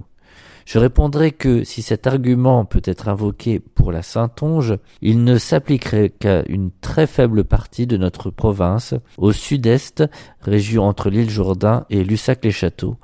Je 0.69 0.79
répondrai 0.79 1.33
que 1.33 1.65
si 1.65 1.81
cet 1.81 2.07
argument 2.07 2.67
peut 2.67 2.83
être 2.85 3.09
invoqué 3.09 3.59
pour 3.59 3.91
la 3.91 4.03
Saintonge, 4.03 4.77
il 5.01 5.25
ne 5.25 5.39
s'appliquerait 5.39 6.11
qu'à 6.11 6.43
une 6.47 6.71
très 6.83 7.07
faible 7.07 7.45
partie 7.45 7.87
de 7.87 7.97
notre 7.97 8.29
province, 8.29 8.93
au 9.17 9.33
sud-est, 9.33 10.05
région 10.43 10.85
entre 10.85 11.09
l'île 11.09 11.31
Jourdain 11.31 11.87
et 11.89 12.05
Lussac-les-Châteaux. 12.05 12.99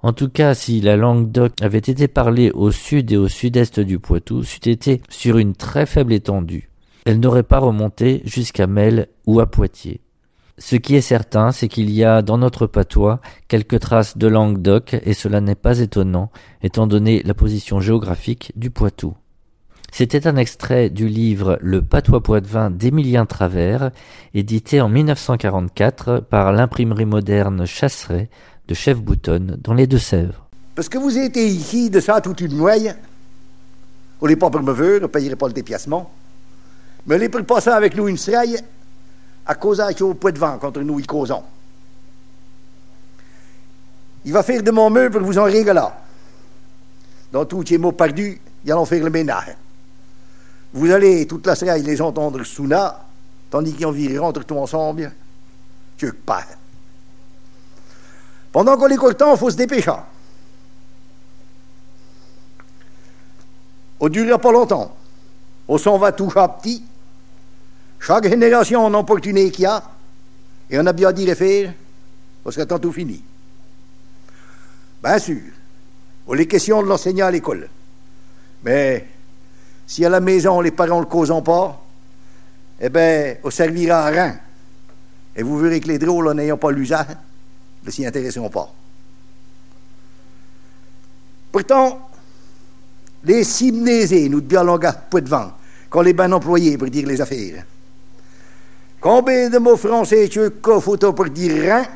En 0.00 0.12
tout 0.12 0.28
cas, 0.28 0.54
si 0.54 0.80
la 0.80 0.96
langue 0.96 1.32
d'oc 1.32 1.54
avait 1.60 1.78
été 1.78 2.06
parlée 2.06 2.52
au 2.52 2.70
sud 2.70 3.10
et 3.10 3.16
au 3.16 3.26
sud-est 3.26 3.80
du 3.80 3.98
Poitou, 3.98 4.44
c'eût 4.44 4.70
été 4.70 5.02
sur 5.08 5.38
une 5.38 5.56
très 5.56 5.86
faible 5.86 6.12
étendue. 6.12 6.70
Elle 7.04 7.18
n'aurait 7.18 7.42
pas 7.42 7.58
remonté 7.58 8.22
jusqu'à 8.24 8.68
Mel 8.68 9.08
ou 9.26 9.40
à 9.40 9.50
Poitiers. 9.50 10.02
Ce 10.58 10.76
qui 10.76 10.96
est 10.96 11.02
certain, 11.02 11.52
c'est 11.52 11.68
qu'il 11.68 11.90
y 11.90 12.02
a 12.02 12.22
dans 12.22 12.38
notre 12.38 12.66
patois 12.66 13.20
quelques 13.46 13.78
traces 13.78 14.16
de 14.16 14.26
langue 14.26 14.62
d'oc, 14.62 14.96
et 15.04 15.12
cela 15.12 15.42
n'est 15.42 15.54
pas 15.54 15.80
étonnant, 15.80 16.30
étant 16.62 16.86
donné 16.86 17.22
la 17.24 17.34
position 17.34 17.78
géographique 17.78 18.52
du 18.56 18.70
Poitou. 18.70 19.14
C'était 19.92 20.26
un 20.26 20.36
extrait 20.36 20.88
du 20.88 21.08
livre 21.08 21.58
Le 21.60 21.82
patois 21.82 22.22
poitevin 22.22 22.70
d'Émilien 22.70 23.26
Travers, 23.26 23.90
édité 24.32 24.80
en 24.80 24.88
1944 24.88 26.20
par 26.20 26.52
l'imprimerie 26.52 27.04
moderne 27.04 27.66
Chasseret 27.66 28.30
de 28.66 28.74
Chef 28.74 28.98
Boutonne 28.98 29.58
dans 29.62 29.74
les 29.74 29.86
Deux-Sèvres. 29.86 30.48
Parce 30.74 30.88
que 30.88 30.98
vous 30.98 31.18
étiez 31.18 31.46
ici 31.46 31.90
de 31.90 32.00
ça 32.00 32.22
toute 32.22 32.40
une 32.40 32.56
noye, 32.56 32.94
on 34.22 34.26
n'est 34.26 34.36
pas 34.36 34.48
pour 34.48 34.62
me 34.62 34.72
on 34.72 35.02
ne 35.02 35.06
payerait 35.06 35.36
pas 35.36 35.48
le 35.48 35.52
dépiacement, 35.52 36.10
mais 37.06 37.18
les 37.18 37.28
pour 37.28 37.44
passer 37.44 37.70
avec 37.70 37.94
nous 37.94 38.08
une 38.08 38.16
à 39.46 39.54
cause 39.54 39.80
au 40.00 40.14
poids 40.14 40.32
de 40.32 40.38
vent 40.38 40.58
contre 40.58 40.80
nous 40.80 40.98
y 40.98 41.06
causons. 41.06 41.42
Il 44.24 44.32
va 44.32 44.42
faire 44.42 44.62
de 44.62 44.70
mon 44.70 44.90
mieux 44.90 45.08
pour 45.08 45.20
vous 45.22 45.38
en 45.38 45.44
rigoler. 45.44 45.86
Dans 47.32 47.44
tous 47.44 47.70
les 47.70 47.78
mots 47.78 47.92
perdus, 47.92 48.40
ils 48.64 48.72
allons 48.72 48.84
faire 48.84 49.04
le 49.04 49.10
ménage. 49.10 49.56
Vous 50.72 50.90
allez 50.90 51.26
toute 51.26 51.46
la 51.46 51.54
soirée 51.54 51.80
les 51.80 52.02
entendre 52.02 52.42
souna, 52.42 53.04
tandis 53.50 53.72
qu'ils 53.72 54.18
en 54.18 54.24
entre 54.24 54.44
tout 54.44 54.56
ensemble. 54.58 55.12
Dieu 55.96 56.12
pas. 56.12 56.44
Pendant 58.50 58.76
qu'on 58.76 58.88
est 58.88 59.14
temps, 59.14 59.34
il 59.34 59.38
faut 59.38 59.50
se 59.50 59.56
dépêcher. 59.56 59.92
On 64.00 64.06
ne 64.06 64.10
durera 64.10 64.38
pas 64.38 64.52
longtemps. 64.52 64.94
On 65.68 65.78
s'en 65.78 65.98
va 65.98 66.12
tout 66.12 66.32
à 66.36 66.48
petit. 66.48 66.84
Chaque 68.00 68.28
génération 68.28 68.84
en 68.84 68.94
opportunité 68.94 69.50
qu'il 69.50 69.64
y 69.64 69.66
a, 69.66 69.82
et 70.70 70.78
on 70.78 70.86
a 70.86 70.92
bien 70.92 71.12
dit 71.12 71.26
les 71.26 71.34
faire, 71.34 71.72
parce 72.42 72.56
que 72.56 72.62
tant 72.62 72.78
tout 72.78 72.92
fini. 72.92 73.22
Bien 75.02 75.18
sûr, 75.18 75.40
on 76.26 76.34
les 76.34 76.46
questions 76.46 76.82
de 76.82 76.88
l'enseignant 76.88 77.26
à 77.26 77.30
l'école. 77.30 77.68
Mais 78.64 79.06
si 79.86 80.04
à 80.04 80.08
la 80.08 80.20
maison 80.20 80.60
les 80.60 80.70
parents 80.70 80.96
ne 80.96 81.00
le 81.00 81.06
causent 81.06 81.42
pas, 81.44 81.82
eh 82.80 82.88
bien, 82.88 83.36
on 83.42 83.50
servira 83.50 84.06
à 84.06 84.10
rien. 84.10 84.38
Et 85.34 85.42
vous 85.42 85.58
verrez 85.58 85.80
que 85.80 85.88
les 85.88 85.98
drôles, 85.98 86.32
n'ayant 86.34 86.56
pas 86.56 86.70
l'usage, 86.70 87.06
ne 87.84 87.90
s'y 87.90 88.04
intéresseront 88.04 88.50
pas. 88.50 88.72
Pourtant, 91.52 92.10
les 93.24 93.44
simnésés, 93.44 94.28
nous 94.28 94.42
bien 94.42 94.62
langage 94.62 94.94
peu 95.10 95.20
de 95.20 95.28
vent, 95.28 95.52
quand 95.88 96.02
les 96.02 96.12
bains 96.12 96.32
employés 96.32 96.76
pour 96.76 96.88
dire 96.88 97.06
les 97.06 97.20
affaires. 97.20 97.64
Combien 99.00 99.50
de 99.50 99.58
mots 99.58 99.76
français 99.76 100.28
tu 100.28 100.40
photo 100.80 101.12
pour 101.12 101.26
dire 101.26 101.52
rien 101.52 101.86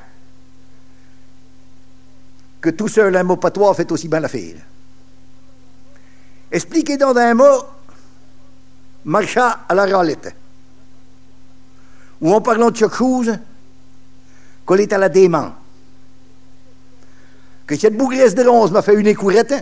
que 2.61 2.71
tout 2.71 2.88
seul 2.88 3.16
un 3.16 3.23
mot 3.23 3.37
patois 3.37 3.75
fait 3.75 3.90
aussi 3.90 4.09
bien 4.09 4.21
l'affaire? 4.21 4.57
Expliquez 6.52 6.97
dans 6.97 7.16
un 7.16 7.35
mot 7.35 7.64
marcha 9.04 9.61
à 9.69 9.75
la 9.75 9.87
ralette. 9.87 10.35
Ou 12.21 12.35
en 12.35 12.40
parlant 12.40 12.71
de 12.71 12.78
quelque 12.78 12.97
chose, 12.97 13.38
qu'on 14.66 14.76
est 14.76 14.92
à 14.92 14.99
la 14.99 15.09
dément. 15.09 15.54
Que 17.66 17.76
cette 17.76 17.97
bougresse 17.97 18.35
de 18.35 18.47
ronce 18.47 18.71
m'a 18.71 18.83
fait 18.83 18.95
une 18.95 19.07
écourette, 19.07 19.54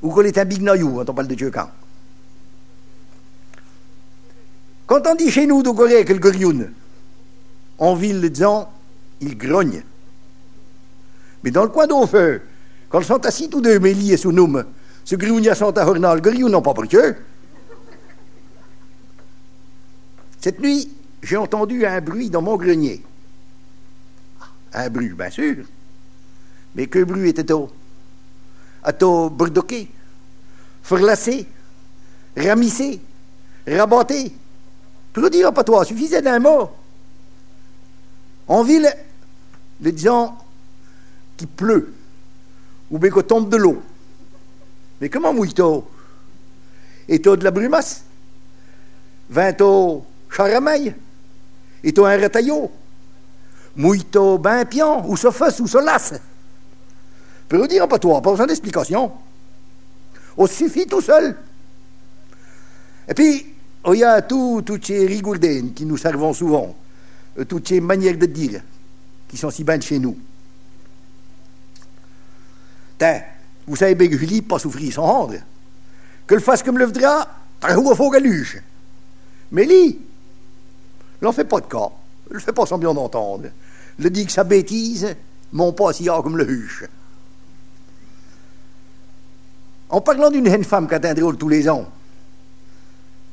ou 0.00 0.10
qu'on 0.10 0.22
est 0.22 0.38
un 0.38 0.44
big 0.44 0.62
noyou 0.62 0.94
quand 0.96 1.10
on 1.10 1.14
parle 1.14 1.28
de 1.28 1.34
Dieu 1.34 1.50
quand. 1.50 1.68
Quand 4.86 5.06
on 5.06 5.14
dit 5.16 5.30
chez 5.30 5.46
nous 5.46 5.62
que 5.62 6.68
en 7.78 7.94
ville, 7.94 8.30
disant, 8.30 8.70
il 9.20 9.36
grogne. 9.36 9.82
Mais 11.42 11.50
dans 11.50 11.64
le 11.64 11.68
coin 11.68 11.86
d'au 11.86 12.06
feu, 12.06 12.40
quand 12.88 13.00
ils 13.00 13.06
sont 13.06 13.24
assis 13.26 13.50
tous 13.50 13.60
deux, 13.60 13.78
Mélie 13.78 14.12
et 14.12 14.16
Sounoum, 14.16 14.64
ce 15.04 15.16
grioun 15.16 15.54
sont 15.54 15.76
à 15.76 15.86
Hornal, 15.86 16.20
gorioun 16.20 16.50
n'ont 16.50 16.62
pas 16.62 16.72
pour 16.72 16.84
eux. 16.84 17.16
Cette 20.40 20.60
nuit, 20.60 20.88
j'ai 21.22 21.36
entendu 21.36 21.84
un 21.84 22.00
bruit 22.00 22.30
dans 22.30 22.42
mon 22.42 22.56
grenier. 22.56 23.02
Un 24.72 24.88
bruit, 24.88 25.12
bien 25.12 25.30
sûr. 25.30 25.56
Mais 26.74 26.86
que 26.86 27.02
bruit 27.02 27.30
était-il 27.30 27.66
A-t-il 28.84 29.30
burdoqué, 29.30 29.90
ferlassé, 30.82 31.46
ramissé, 32.36 33.00
rabatté 33.66 34.32
pas 35.52 35.64
toi, 35.64 35.84
suffisait 35.84 36.22
d'un 36.22 36.38
mot. 36.38 36.70
En 38.48 38.62
ville, 38.62 38.88
les 39.80 39.92
disons 39.92 40.32
qu'il 41.36 41.48
pleut, 41.48 41.92
ou 42.90 42.98
bien 42.98 43.10
qu'on 43.10 43.22
tombe 43.22 43.48
de 43.48 43.56
l'eau. 43.56 43.82
Mais 45.00 45.08
comment 45.08 45.32
mouille-t-on? 45.32 45.84
Et 47.08 47.18
de 47.18 47.44
la 47.44 47.50
brumasse 47.50 48.02
Vint-on 49.28 50.04
charameille 50.30 50.94
Et 51.84 51.92
un 51.96 52.22
retaillot 52.22 52.70
Mouille-t-on 53.76 54.38
ben 54.38 54.64
pion 54.64 55.08
Ou 55.08 55.16
se 55.16 55.30
fesse 55.30 55.60
ou 55.60 55.66
se 55.66 55.78
lasse 55.78 56.14
Pour 57.48 57.66
dire 57.68 57.86
pas 57.88 57.98
toi, 57.98 58.22
pas 58.22 58.30
besoin 58.30 58.46
d'explication. 58.46 59.12
On 60.36 60.46
suffit 60.46 60.86
tout 60.86 61.00
seul. 61.00 61.36
Et 63.08 63.14
puis, 63.14 63.55
a 64.04 64.22
tout, 64.22 64.62
toutes 64.64 64.86
ces 64.86 65.06
rigourdaines 65.06 65.72
qui 65.72 65.84
nous 65.84 65.96
servent 65.96 66.32
souvent, 66.34 66.74
euh, 67.38 67.44
toutes 67.44 67.68
ces 67.68 67.80
manières 67.80 68.16
de 68.16 68.26
dire 68.26 68.60
qui 69.28 69.36
sont 69.36 69.50
si 69.50 69.64
bonnes 69.64 69.82
chez 69.82 69.98
nous. 69.98 70.16
Tiens, 72.98 73.22
vous 73.66 73.76
savez 73.76 73.94
bien 73.94 74.08
que 74.08 74.16
Julie 74.16 74.42
pas 74.42 74.58
souffrir 74.58 74.92
sans 74.92 75.02
rendre. 75.02 75.34
Que 76.26 76.34
le 76.34 76.40
fasse 76.40 76.62
comme 76.62 76.78
le 76.78 76.86
voudra, 76.86 77.28
t'as 77.60 77.76
un 77.76 77.94
faux 77.94 78.10
galuche. 78.10 78.58
Mais 79.52 79.64
lui, 79.64 80.00
n'en 81.22 81.32
fait 81.32 81.44
pas 81.44 81.60
de 81.60 81.66
cas. 81.66 81.90
Le 82.30 82.40
fait 82.40 82.52
pas 82.52 82.66
sans 82.66 82.78
bien 82.78 82.90
entendre. 82.90 83.48
Le 83.98 84.10
dit 84.10 84.26
que 84.26 84.32
sa 84.32 84.44
bêtise, 84.44 85.14
mon 85.52 85.72
pas 85.72 85.92
si 85.92 86.06
comme 86.06 86.36
le 86.36 86.50
huche. 86.50 86.84
En 89.88 90.00
parlant 90.00 90.30
d'une 90.30 90.48
jeune 90.48 90.64
femme 90.64 90.88
qui 90.88 90.94
atteint 90.94 91.14
drôle 91.14 91.36
tous 91.36 91.48
les 91.48 91.68
ans, 91.68 91.88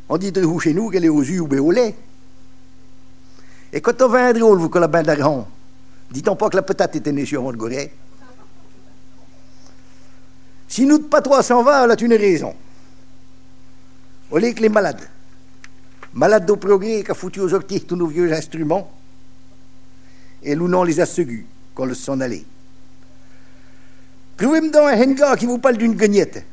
on 0.10 0.18
dit 0.18 0.32
de 0.32 0.46
chez 0.60 0.74
nous 0.74 0.90
qu'elle 0.90 1.06
est 1.06 1.10
aux 1.10 1.22
yeux 1.22 1.42
ou 1.42 1.48
au 1.48 1.72
lait? 1.72 1.96
Et 3.72 3.82
quand 3.82 4.02
on 4.02 4.08
va 4.08 4.28
un 4.28 4.34
drôle, 4.34 4.60
vous, 4.60 4.70
que 4.70 4.78
la 4.78 4.88
bain 4.88 5.02
d'argent, 5.02 5.48
dit-on 6.12 6.36
pas 6.36 6.50
que 6.50 6.56
la 6.56 6.62
patate 6.62 6.96
était 6.96 7.12
née 7.12 7.26
sur 7.26 7.42
Montgoret 7.42 7.92
Si 10.68 10.86
nous 10.86 11.00
de 11.00 11.06
pas 11.06 11.22
300 11.22 11.64
va, 11.64 11.84
elle 11.84 11.92
a 11.92 11.96
une 12.00 12.14
raison. 12.14 12.54
On 14.32 14.38
est 14.38 14.54
que 14.54 14.62
les 14.62 14.70
malades. 14.70 15.10
Malades 16.14 16.50
au 16.52 16.58
progrès 16.58 17.04
qui 17.04 17.12
a 17.12 17.16
foutu 17.16 17.40
aux 17.40 17.54
orties 17.54 17.82
tous 17.82 17.96
nos 17.96 18.08
vieux 18.08 18.32
instruments. 18.32 18.92
Et 20.44 20.56
nous 20.56 20.84
les 20.84 21.00
a 21.00 21.06
segus 21.06 21.46
qu'on 21.74 21.86
le 21.86 21.96
s'en 21.96 22.20
allait. 22.20 22.46
Trouvez-moi 24.38 24.70
dans 24.72 24.86
un 24.86 25.02
henga 25.02 25.36
qui 25.36 25.46
vous 25.46 25.58
parle 25.58 25.78
d'une 25.78 25.96
gagnette, 25.96 26.46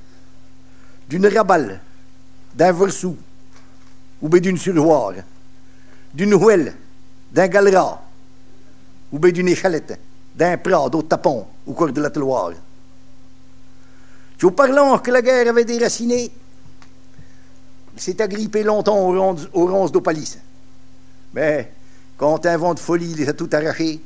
d'une 1.09 1.27
rabale, 1.27 1.81
d'un 2.55 2.73
versou, 2.73 3.17
ou 4.23 4.29
bien 4.29 4.41
d'une 4.41 4.59
survoire, 4.59 5.15
d'une 6.13 6.35
houelle, 6.35 6.75
d'un 7.33 7.49
galera, 7.49 8.03
ou 9.13 9.19
bien 9.19 9.31
d'une 9.31 9.49
échalette, 9.49 9.99
d'un 10.35 10.59
prat, 10.59 10.89
d'autres 10.89 11.09
tapons, 11.09 11.47
ou 11.67 11.73
corps 11.73 11.93
de 11.93 12.01
la 12.01 12.11
teloire. 12.11 12.53
Tu 14.39 14.47
vous 14.47 14.53
parlant 14.53 14.99
que 14.99 15.11
la 15.11 15.23
guerre 15.23 15.49
avait 15.49 15.65
déraciné, 15.65 16.31
s'est 17.97 18.21
agrippé 18.23 18.63
longtemps 18.63 18.99
aux 18.99 19.67
ronces 19.67 19.93
d'Opalis. 19.93 20.39
Mais 21.35 21.73
quand 22.17 22.47
un 22.47 22.57
vent 22.57 22.75
de 22.75 22.81
folie 22.81 23.15
les 23.15 23.29
a 23.29 23.33
tout 23.33 23.51
arrachés, 23.53 24.01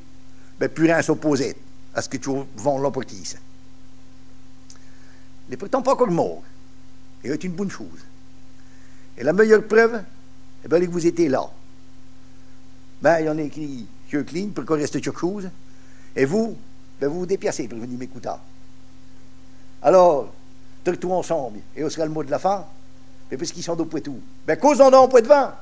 ben 0.59 0.69
plus 0.69 0.85
rien 0.85 1.03
s'opposait 1.03 1.57
à 1.95 2.03
ce 2.03 2.09
que 2.09 2.17
tu 2.17 2.31
vends 2.57 2.79
l'emportisse. 2.79 3.37
Il 5.47 5.51
n'est 5.51 5.57
pourtant 5.57 5.83
pas 5.83 5.93
encore 5.93 6.11
mort. 6.11 6.43
Et 7.23 7.29
c'est 7.29 7.45
une 7.45 7.53
bonne 7.53 7.71
chose. 7.71 8.05
Et 9.17 9.23
la 9.23 9.33
meilleure 9.33 9.65
preuve, 9.65 10.03
eh 10.65 10.69
bien, 10.69 10.81
que 10.81 10.87
vous 10.87 11.07
étiez 11.07 11.29
là. 11.29 11.49
Ben, 13.01 13.21
il 13.21 13.27
y 13.27 13.29
en 13.29 13.39
a 13.39 13.43
écrit 13.43 13.87
que 14.11 14.19
clean 14.19 14.49
pour 14.49 14.65
qu'on 14.65 14.75
reste 14.75 15.01
quelque 15.01 15.19
chose. 15.19 15.49
Et 16.17 16.25
vous, 16.25 16.57
ben, 17.01 17.09
vous 17.09 17.21
vous 17.21 17.27
dépiacez 17.27 17.69
pour 17.69 17.79
venir 17.79 17.99
m'écouter. 17.99 18.31
Alors, 19.83 20.33
tout 20.85 21.13
ensemble, 21.13 21.61
et 21.77 21.85
on 21.85 21.91
sera 21.91 22.07
le 22.07 22.13
mot 22.13 22.25
de 22.25 22.31
la 22.31 22.39
fin. 22.39 22.65
Et 23.31 23.37
puisqu'ils 23.37 23.63
sont 23.63 23.77
d'au 23.77 23.85
tout, 23.85 24.21
ben, 24.47 24.57
causons 24.57 24.93
en 24.93 25.09
point 25.09 25.23
de 25.23 25.27
vin. 25.27 25.55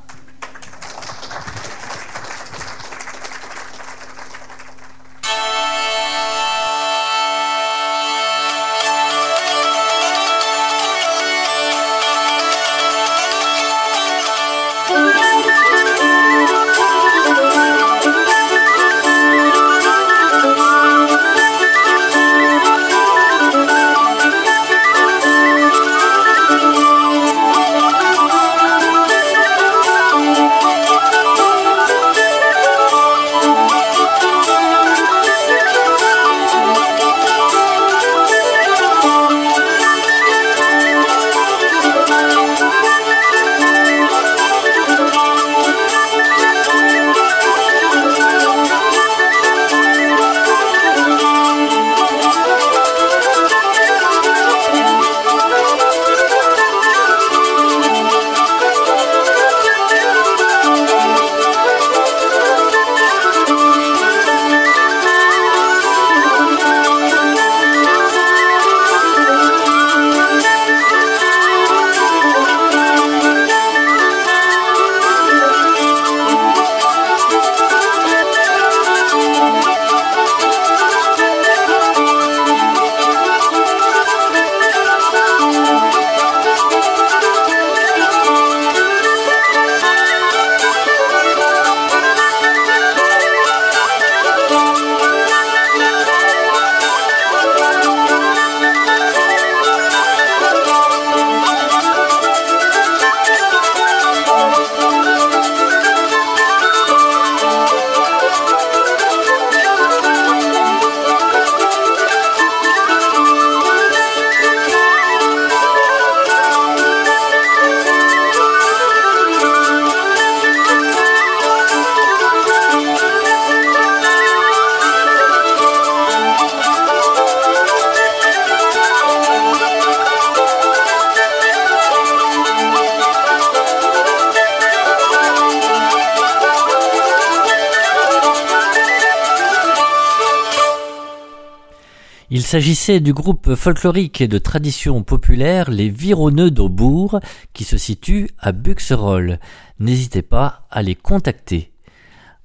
S'agissait 142.53 143.01
du 143.01 143.15
groupe 143.15 143.55
folklorique 143.55 144.21
et 144.21 144.29
de 144.29 144.37
tradition 144.37 145.03
populaire 145.03 145.71
Les 145.71 145.89
Vironneux 145.89 146.51
d'Aubourg 146.51 147.19
qui 147.55 147.65
se 147.65 147.79
situe 147.79 148.29
à 148.39 148.53
Buxerolles. 148.53 149.41
N'hésitez 149.79 150.21
pas 150.21 150.67
à 150.71 150.83
les 150.83 150.95
contacter. 150.95 151.73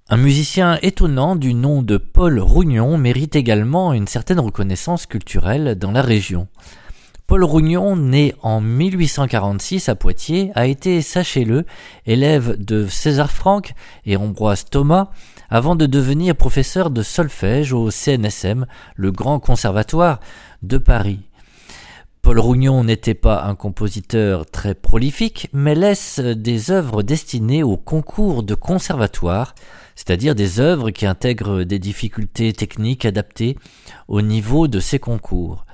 Un 0.08 0.16
musicien 0.16 0.80
étonnant 0.82 1.36
du 1.36 1.54
nom 1.54 1.82
de 1.82 1.98
Paul 1.98 2.40
Rougnon 2.40 2.98
mérite 2.98 3.36
également 3.36 3.92
une 3.92 4.08
certaine 4.08 4.40
reconnaissance 4.40 5.08
culturelle 5.08 5.76
dans 5.76 5.92
la 5.92 6.04
région. 6.04 6.48
Paul 7.28 7.44
Rougnon, 7.44 7.98
né 7.98 8.34
en 8.42 8.62
1846 8.62 9.90
à 9.90 9.96
Poitiers, 9.96 10.52
a 10.56 10.68
été, 10.68 11.02
sachez-le, 11.02 11.66
élève 12.06 12.56
de 12.58 12.88
César 12.88 13.30
Franck 13.30 13.74
et 14.06 14.16
Ambroise 14.16 14.64
Thomas, 14.64 15.10
avant 15.50 15.76
de 15.76 15.86
devenir 15.86 16.36
professeur 16.36 16.90
de 16.90 17.02
solfège 17.02 17.74
au 17.74 17.90
CNSM, 17.92 18.66
le 18.96 19.12
Grand 19.12 19.40
Conservatoire 19.40 20.20
de 20.62 20.78
Paris. 20.78 21.22
Paul 22.22 22.40
Rougnon 22.40 22.84
n'était 22.84 23.14
pas 23.14 23.46
un 23.46 23.56
compositeur 23.56 24.46
très 24.46 24.76
prolifique, 24.76 25.48
mais 25.54 25.76
laisse 25.76 26.20
des 26.20 26.72
œuvres 26.72 27.02
destinées 27.02 27.64
au 27.64 27.78
concours 27.78 28.44
de 28.44 28.54
conservatoire, 28.54 29.56
c'est-à-dire 29.96 30.36
des 30.36 30.60
œuvres 30.60 30.90
qui 30.90 31.06
intègrent 31.06 31.64
des 31.64 31.80
difficultés 31.80 32.52
techniques 32.52 33.06
adaptées 33.06 33.58
au 34.10 34.22
niveau 34.22 34.68
de 34.68 34.82
ces 34.82 35.00
concours. 35.00 35.66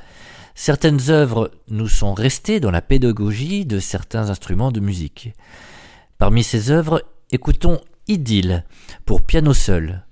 Certaines 0.54 1.10
œuvres 1.10 1.50
nous 1.70 1.88
sont 1.88 2.14
restées 2.14 2.60
dans 2.60 2.70
la 2.70 2.84
pédagogie 2.84 3.66
de 3.66 3.80
certains 3.80 4.30
instruments 4.30 4.72
de 4.72 4.80
musique. 4.80 5.34
Parmi 6.20 6.44
ces 6.44 6.70
œuvres, 6.70 7.02
écoutons 7.32 7.82
Idylle 8.08 8.66
pour 9.06 9.22
piano 9.22 9.54
seul. 9.54 10.04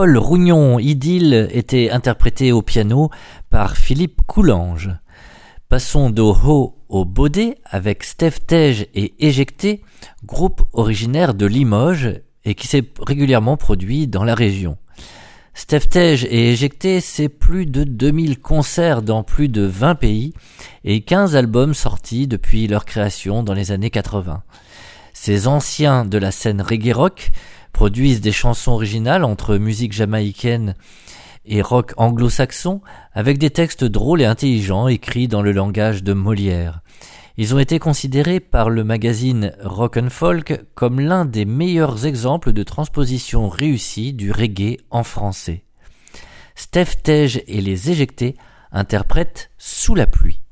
Paul 0.00 0.16
Rougnon, 0.16 0.78
Idylle, 0.78 1.46
était 1.50 1.90
interprété 1.90 2.52
au 2.52 2.62
piano 2.62 3.10
par 3.50 3.76
Philippe 3.76 4.22
Coulange. 4.26 4.88
Passons 5.68 6.08
d'au 6.08 6.34
haut 6.42 6.78
au 6.88 7.04
baudet 7.04 7.58
avec 7.66 8.02
Steph 8.04 8.46
Tej 8.46 8.88
et 8.94 9.12
Éjecté, 9.18 9.82
groupe 10.24 10.62
originaire 10.72 11.34
de 11.34 11.44
Limoges 11.44 12.22
et 12.46 12.54
qui 12.54 12.66
s'est 12.66 12.90
régulièrement 13.06 13.58
produit 13.58 14.06
dans 14.06 14.24
la 14.24 14.34
région. 14.34 14.78
Steph 15.52 15.90
Tej 15.90 16.24
et 16.30 16.52
Éjecté, 16.52 17.02
c'est 17.02 17.28
plus 17.28 17.66
de 17.66 17.84
2000 17.84 18.38
concerts 18.40 19.02
dans 19.02 19.22
plus 19.22 19.50
de 19.50 19.66
20 19.66 19.96
pays 19.96 20.32
et 20.82 21.02
15 21.02 21.36
albums 21.36 21.74
sortis 21.74 22.26
depuis 22.26 22.68
leur 22.68 22.86
création 22.86 23.42
dans 23.42 23.52
les 23.52 23.70
années 23.70 23.90
80. 23.90 24.44
Ces 25.12 25.46
anciens 25.46 26.06
de 26.06 26.16
la 26.16 26.30
scène 26.30 26.62
reggae 26.62 26.94
rock 26.94 27.32
produisent 27.72 28.20
des 28.20 28.32
chansons 28.32 28.72
originales 28.72 29.24
entre 29.24 29.56
musique 29.56 29.92
jamaïcaine 29.92 30.74
et 31.44 31.62
rock 31.62 31.92
anglo-saxon 31.96 32.80
avec 33.12 33.38
des 33.38 33.50
textes 33.50 33.84
drôles 33.84 34.22
et 34.22 34.26
intelligents 34.26 34.88
écrits 34.88 35.28
dans 35.28 35.42
le 35.42 35.52
langage 35.52 36.02
de 36.02 36.12
Molière. 36.12 36.80
Ils 37.36 37.54
ont 37.54 37.58
été 37.58 37.78
considérés 37.78 38.40
par 38.40 38.68
le 38.68 38.84
magazine 38.84 39.52
Rock 39.62 39.98
Folk 40.10 40.62
comme 40.74 41.00
l'un 41.00 41.24
des 41.24 41.44
meilleurs 41.46 42.04
exemples 42.04 42.52
de 42.52 42.62
transposition 42.62 43.48
réussie 43.48 44.12
du 44.12 44.30
reggae 44.30 44.76
en 44.90 45.02
français. 45.02 45.64
Steph 46.54 47.02
Tej 47.02 47.42
et 47.46 47.62
les 47.62 47.90
éjectés 47.90 48.36
interprètent 48.72 49.50
Sous 49.56 49.94
la 49.94 50.06
pluie. 50.06 50.42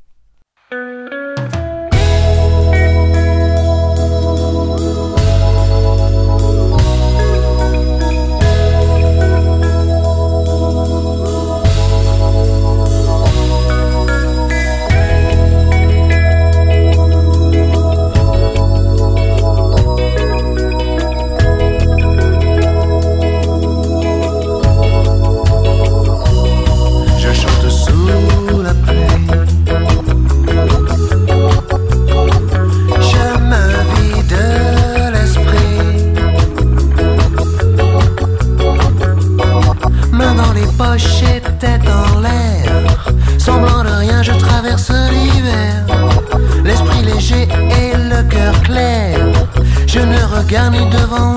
garni 50.48 50.88
devant 50.88 51.36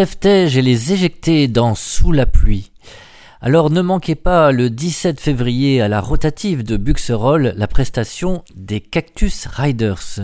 éjecter 0.00 1.46
dans 1.46 1.74
Sous 1.74 2.12
la 2.12 2.24
pluie. 2.24 2.72
Alors 3.42 3.70
ne 3.70 3.82
manquez 3.82 4.14
pas 4.14 4.50
le 4.50 4.70
17 4.70 5.20
février 5.20 5.82
à 5.82 5.88
la 5.88 6.00
rotative 6.00 6.62
de 6.62 6.78
Buxerolles 6.78 7.52
la 7.54 7.66
prestation 7.66 8.42
des 8.54 8.80
Cactus 8.80 9.46
Riders. 9.46 10.20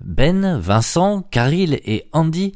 Ben, 0.00 0.56
Vincent, 0.56 1.22
Caril 1.32 1.80
et 1.84 2.08
Andy 2.12 2.54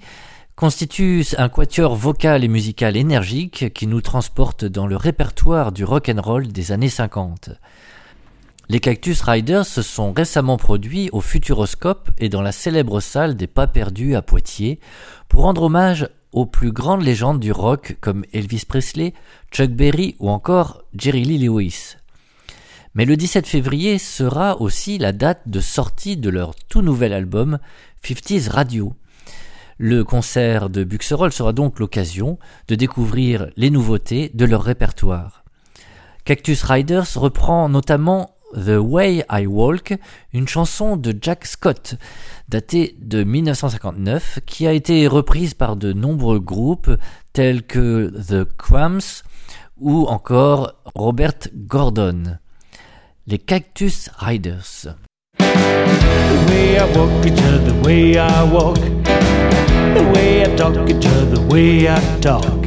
constituent 0.54 1.24
un 1.36 1.48
quatuor 1.48 1.96
vocal 1.96 2.44
et 2.44 2.48
musical 2.48 2.96
énergique 2.96 3.72
qui 3.74 3.88
nous 3.88 4.00
transporte 4.00 4.64
dans 4.64 4.86
le 4.86 4.96
répertoire 4.96 5.72
du 5.72 5.84
rock 5.84 6.08
and 6.08 6.22
roll 6.22 6.46
des 6.46 6.70
années 6.70 6.88
50. 6.88 7.50
Les 8.68 8.80
Cactus 8.80 9.20
Riders 9.20 9.66
se 9.66 9.82
sont 9.82 10.12
récemment 10.12 10.56
produits 10.56 11.08
au 11.12 11.20
Futuroscope 11.20 12.10
et 12.18 12.28
dans 12.28 12.42
la 12.42 12.50
célèbre 12.50 13.00
salle 13.00 13.36
des 13.36 13.46
Pas 13.46 13.66
Perdus 13.66 14.16
à 14.16 14.22
Poitiers 14.22 14.80
pour 15.28 15.42
rendre 15.42 15.62
hommage 15.62 16.08
aux 16.32 16.46
plus 16.46 16.72
grandes 16.72 17.02
légendes 17.02 17.40
du 17.40 17.52
rock 17.52 17.96
comme 18.00 18.24
Elvis 18.32 18.64
Presley, 18.68 19.14
Chuck 19.50 19.70
Berry 19.70 20.16
ou 20.18 20.30
encore 20.30 20.82
Jerry 20.94 21.24
Lee 21.24 21.38
Lewis. 21.38 21.96
Mais 22.94 23.04
le 23.04 23.16
17 23.16 23.46
février 23.46 23.98
sera 23.98 24.60
aussi 24.60 24.98
la 24.98 25.12
date 25.12 25.42
de 25.46 25.60
sortie 25.60 26.16
de 26.16 26.30
leur 26.30 26.54
tout 26.54 26.82
nouvel 26.82 27.12
album 27.12 27.58
50s 28.02 28.48
Radio. 28.48 28.94
Le 29.78 30.04
concert 30.04 30.70
de 30.70 30.84
Buxerolles 30.84 31.32
sera 31.32 31.52
donc 31.52 31.78
l'occasion 31.78 32.38
de 32.68 32.74
découvrir 32.74 33.48
les 33.56 33.68
nouveautés 33.68 34.30
de 34.32 34.46
leur 34.46 34.62
répertoire. 34.62 35.44
Cactus 36.24 36.62
Riders 36.62 37.14
reprend 37.16 37.68
notamment 37.68 38.35
The 38.56 38.78
Way 38.78 39.24
I 39.30 39.46
Walk, 39.46 39.94
une 40.32 40.48
chanson 40.48 40.96
de 40.96 41.14
Jack 41.20 41.44
Scott, 41.44 41.96
datée 42.48 42.96
de 43.00 43.22
1959, 43.22 44.40
qui 44.46 44.66
a 44.66 44.72
été 44.72 45.06
reprise 45.06 45.54
par 45.54 45.76
de 45.76 45.92
nombreux 45.92 46.40
groupes 46.40 46.90
tels 47.32 47.62
que 47.62 48.10
The 48.28 48.44
Cramps 48.56 49.22
ou 49.78 50.06
encore 50.06 50.74
Robert 50.94 51.48
Gordon. 51.54 52.38
Les 53.26 53.38
Cactus 53.38 54.08
Riders. 54.18 54.86
The 55.38 56.50
way 56.50 56.76
I 56.76 56.84
walk 56.96 57.10
the 57.22 57.84
way 57.84 58.16
I 58.16 58.42
walk. 58.50 58.78
The 59.94 60.02
way 60.14 60.42
I 60.44 60.56
talk 60.56 60.74
the 60.74 61.40
way 61.50 61.88
I 61.88 61.98
talk. 62.20 62.62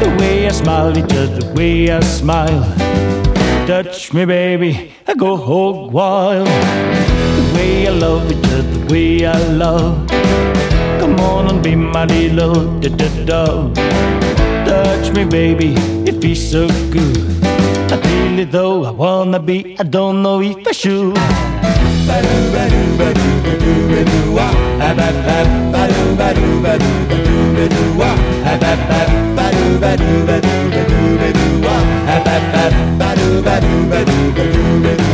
The 0.00 0.14
way 0.18 0.46
I 0.46 0.50
smile 0.50 0.92
the 0.92 1.52
way 1.54 1.90
I 1.90 2.00
smile. 2.00 2.64
Touch 3.72 4.12
me, 4.12 4.26
baby, 4.26 4.92
I 5.08 5.14
go 5.14 5.34
hog 5.34 5.92
wild. 5.92 6.46
The 6.46 7.52
way 7.54 7.88
I 7.88 7.90
love 7.90 8.30
each 8.30 8.44
other, 8.52 8.60
the 8.60 8.92
way 8.92 9.24
I 9.24 9.38
love. 9.48 10.06
Come 11.00 11.18
on 11.20 11.48
and 11.48 11.64
be 11.64 11.74
my 11.74 12.04
little 12.04 12.80
da 12.80 12.90
da 12.90 13.08
dove. 13.24 13.74
Touch 14.66 15.12
me, 15.14 15.24
baby, 15.24 15.72
it 16.06 16.20
feels 16.20 16.50
so 16.50 16.68
good. 16.90 17.16
I 17.90 17.96
feel 17.96 18.40
it 18.40 18.52
though, 18.52 18.84
I 18.84 18.90
wanna 18.90 19.40
be, 19.40 19.78
I 19.80 19.84
don't 19.84 20.22
know 20.22 20.42
if 20.42 20.66
I 20.66 20.72
should 20.72 21.16
ba 32.06 32.16
ba 32.26 32.34
ba 32.52 32.64
ba 33.00 33.08
do 33.18 33.28
ba 33.46 33.54
do 33.62 33.72
ba 33.90 34.00
do 34.08 34.18
ba 34.36 34.42
do 34.48 34.64
ba 34.84 35.11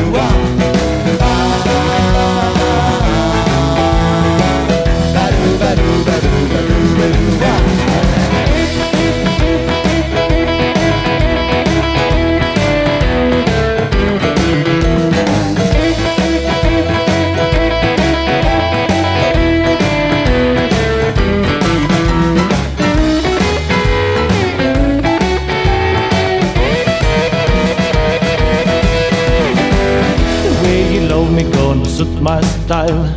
style. 32.68 33.14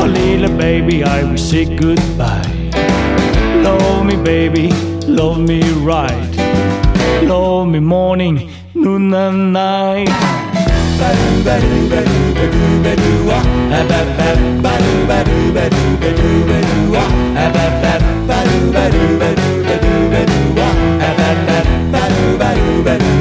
Oh, 0.00 0.04
little 0.04 0.50
baby, 0.58 1.04
I 1.04 1.22
will 1.22 1.38
say 1.38 1.64
goodbye. 1.76 2.42
Love 3.62 4.04
me, 4.04 4.16
baby, 4.16 4.66
love 5.06 5.38
me 5.38 5.60
right. 5.92 6.32
Love 7.22 7.68
me 7.68 7.78
morning, 7.78 8.50
noon, 8.74 9.14
and 9.14 9.52
night. 9.52 10.08
Ba-do, 10.98 11.28
ba-do, 11.46 11.72
ba-do, 11.92 12.18
ba-do, 12.34 12.62
ba-do. 12.82 13.12
Ba-ba-ba, 13.30 14.28
ba-do, 14.64 14.92
ba-do, 15.10 15.36
ba-do, 15.56 15.82
ba-do, 16.02 16.30
ba-do. 16.50 16.78
Ba-ba-ba, 16.94 17.92
ba-do, 18.26 18.58
ba-do, 18.74 19.04
ba-do, 19.22 19.48
ba-do, 19.68 19.92
ba-do. 20.12 20.38
Ba-ba-ba, 20.58 21.58
ba-do, 21.94 22.24
ba-do, 22.42 22.66
ba-do, 22.86 23.17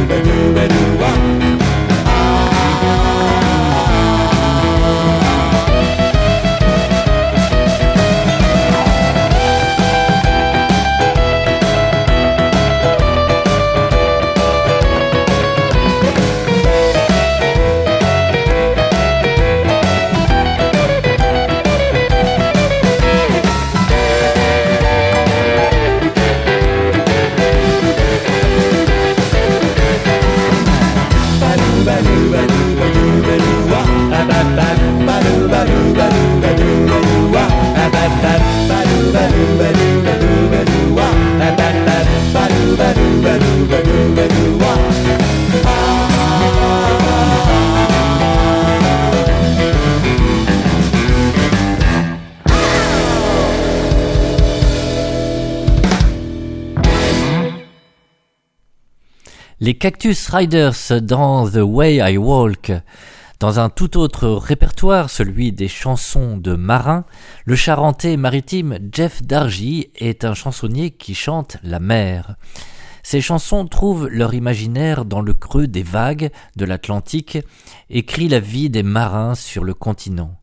Les 59.67 59.73
Cactus 59.73 60.29
Riders 60.29 61.01
dans 61.01 61.45
The 61.45 61.59
Way 61.61 61.95
I 61.97 62.17
Walk. 62.17 62.71
Dans 63.41 63.59
un 63.59 63.67
tout 63.69 63.97
autre 63.97 64.29
répertoire, 64.29 65.09
celui 65.09 65.51
des 65.51 65.67
chansons 65.67 66.37
de 66.37 66.55
marins, 66.55 67.03
le 67.43 67.57
charentais 67.57 68.15
maritime 68.15 68.79
Jeff 68.93 69.21
Dargy 69.23 69.89
est 69.97 70.23
un 70.23 70.35
chansonnier 70.35 70.91
qui 70.91 71.13
chante 71.13 71.57
la 71.63 71.81
mer. 71.81 72.37
Ses 73.03 73.19
chansons 73.19 73.67
trouvent 73.67 74.07
leur 74.07 74.33
imaginaire 74.33 75.03
dans 75.03 75.19
le 75.19 75.33
creux 75.33 75.67
des 75.67 75.83
vagues 75.83 76.29
de 76.55 76.63
l'Atlantique 76.63 77.37
et 77.89 78.05
crient 78.05 78.29
la 78.29 78.39
vie 78.39 78.69
des 78.69 78.83
marins 78.83 79.35
sur 79.35 79.65
le 79.65 79.73
continent. 79.73 80.39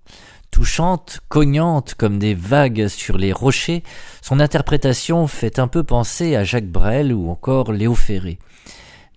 Touchante, 0.50 1.20
cognante 1.30 1.94
comme 1.94 2.18
des 2.18 2.34
vagues 2.34 2.88
sur 2.88 3.16
les 3.16 3.32
rochers, 3.32 3.84
son 4.20 4.38
interprétation 4.38 5.26
fait 5.28 5.58
un 5.58 5.66
peu 5.66 5.82
penser 5.82 6.36
à 6.36 6.44
Jacques 6.44 6.70
Brel 6.70 7.10
ou 7.14 7.30
encore 7.30 7.72
Léo 7.72 7.94
Ferré. 7.94 8.38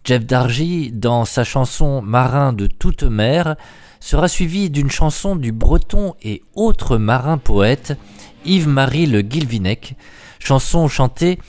Jeff 0.03 0.25
Dargy, 0.25 0.91
dans 0.91 1.25
sa 1.25 1.43
chanson 1.43 2.01
Marin 2.01 2.53
de 2.53 2.67
toute 2.67 3.03
mer, 3.03 3.55
sera 3.99 4.27
suivi 4.27 4.69
d'une 4.69 4.91
chanson 4.91 5.35
du 5.35 5.51
breton 5.51 6.15
et 6.21 6.43
autre 6.55 6.97
marin 6.97 7.37
poète 7.37 7.97
Yves-Marie 8.45 9.05
Le 9.05 9.21
Guilvinec, 9.21 9.95
chanson 10.39 10.87
chantée 10.87 11.39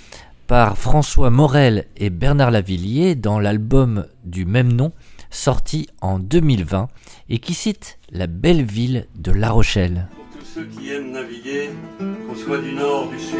par 0.47 0.79
François 0.79 1.31
Morel 1.31 1.87
et 1.97 2.11
Bernard 2.11 2.51
Lavillier 2.51 3.15
dans 3.15 3.39
l'album 3.39 4.07
du 4.25 4.45
même 4.45 4.73
nom 4.73 4.93
sorti 5.31 5.89
en 6.01 6.19
2020 6.19 6.89
et 7.29 7.39
qui 7.39 7.55
cite 7.55 7.99
la 8.11 8.27
belle 8.27 8.65
ville 8.65 9.07
de 9.15 9.31
La 9.31 9.51
Rochelle. 9.51 10.09
Pour 10.17 10.41
tous 10.41 10.47
ceux 10.47 10.65
qui 10.65 10.91
aiment 10.91 11.13
naviguer, 11.13 11.71
qu'on 11.99 12.35
soit 12.35 12.59
du 12.59 12.73
nord, 12.73 13.09
du 13.11 13.19
sud, 13.19 13.39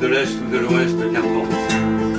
de 0.00 0.06
l'est 0.06 0.30
ou 0.40 0.52
de 0.52 0.58
l'ouest, 0.58 0.96
qu'importe. 1.12 2.15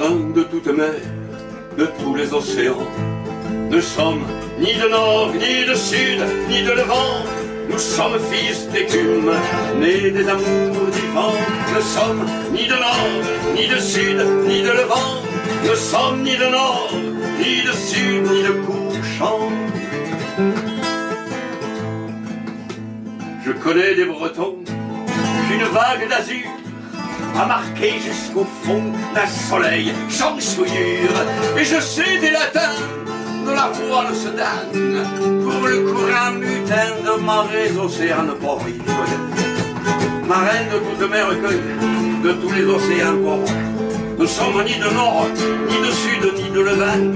De 0.00 0.44
toute 0.44 0.66
mer, 0.66 0.94
de 1.76 1.86
tous 2.00 2.14
les 2.14 2.32
océans, 2.32 2.88
ne 3.70 3.78
sommes 3.82 4.24
ni 4.58 4.72
de 4.72 4.88
nord, 4.88 5.30
ni 5.34 5.66
de 5.68 5.74
sud, 5.74 6.20
ni 6.48 6.62
de 6.62 6.70
levant. 6.70 7.22
Nous 7.68 7.78
sommes 7.78 8.18
fils 8.30 8.66
d'écume, 8.72 9.30
nés 9.78 10.10
des 10.10 10.26
amours 10.26 10.90
du 10.90 11.06
vent. 11.14 11.34
Sommes 11.82 12.24
ni 12.50 12.66
de 12.66 12.72
nord, 12.72 13.24
ni 13.54 13.66
de 13.66 13.78
sud, 13.78 14.24
ni 14.48 14.62
de 14.62 14.70
levant. 14.70 15.20
Ne 15.68 15.74
sommes 15.74 16.22
ni 16.22 16.34
de 16.34 16.46
nord, 16.46 16.90
ni 17.38 17.62
de 17.62 17.72
sud, 17.72 18.22
ni 18.32 18.42
de 18.42 18.52
couchant. 18.64 19.50
Je 23.44 23.52
connais 23.52 23.94
des 23.96 24.06
Bretons 24.06 24.56
qu'une 25.46 25.64
vague 25.74 26.08
d'azur 26.08 26.48
a 27.38 27.46
marqué 27.46 27.94
jusqu'au 27.98 28.46
fond 28.62 28.92
d'un 29.14 29.26
soleil 29.26 29.92
sans 30.08 30.38
souillure. 30.40 31.16
Et 31.58 31.64
je 31.64 31.80
sais 31.80 32.18
des 32.20 32.30
latins 32.30 32.76
de 33.46 33.50
la 33.50 33.68
voile 33.68 34.14
se 34.14 34.28
damne 34.28 35.04
pour 35.42 35.66
le 35.66 35.80
courant 35.80 36.32
mutin 36.32 36.90
de 37.04 37.22
marées 37.22 37.72
océanes 37.78 38.34
porrides. 38.40 38.82
marraine 40.28 40.68
de 40.72 40.78
toute 40.78 41.10
mer 41.10 41.28
recueille, 41.28 41.60
de 42.22 42.32
tous 42.32 42.52
les 42.52 42.64
océans 42.64 43.18
ports. 43.24 43.52
Nous 44.18 44.26
sommes 44.26 44.62
ni 44.64 44.76
de 44.76 44.90
nord, 44.94 45.26
ni 45.68 45.76
de 45.86 45.92
sud, 46.02 46.24
ni 46.36 46.50
de 46.50 46.60
levant, 46.60 47.14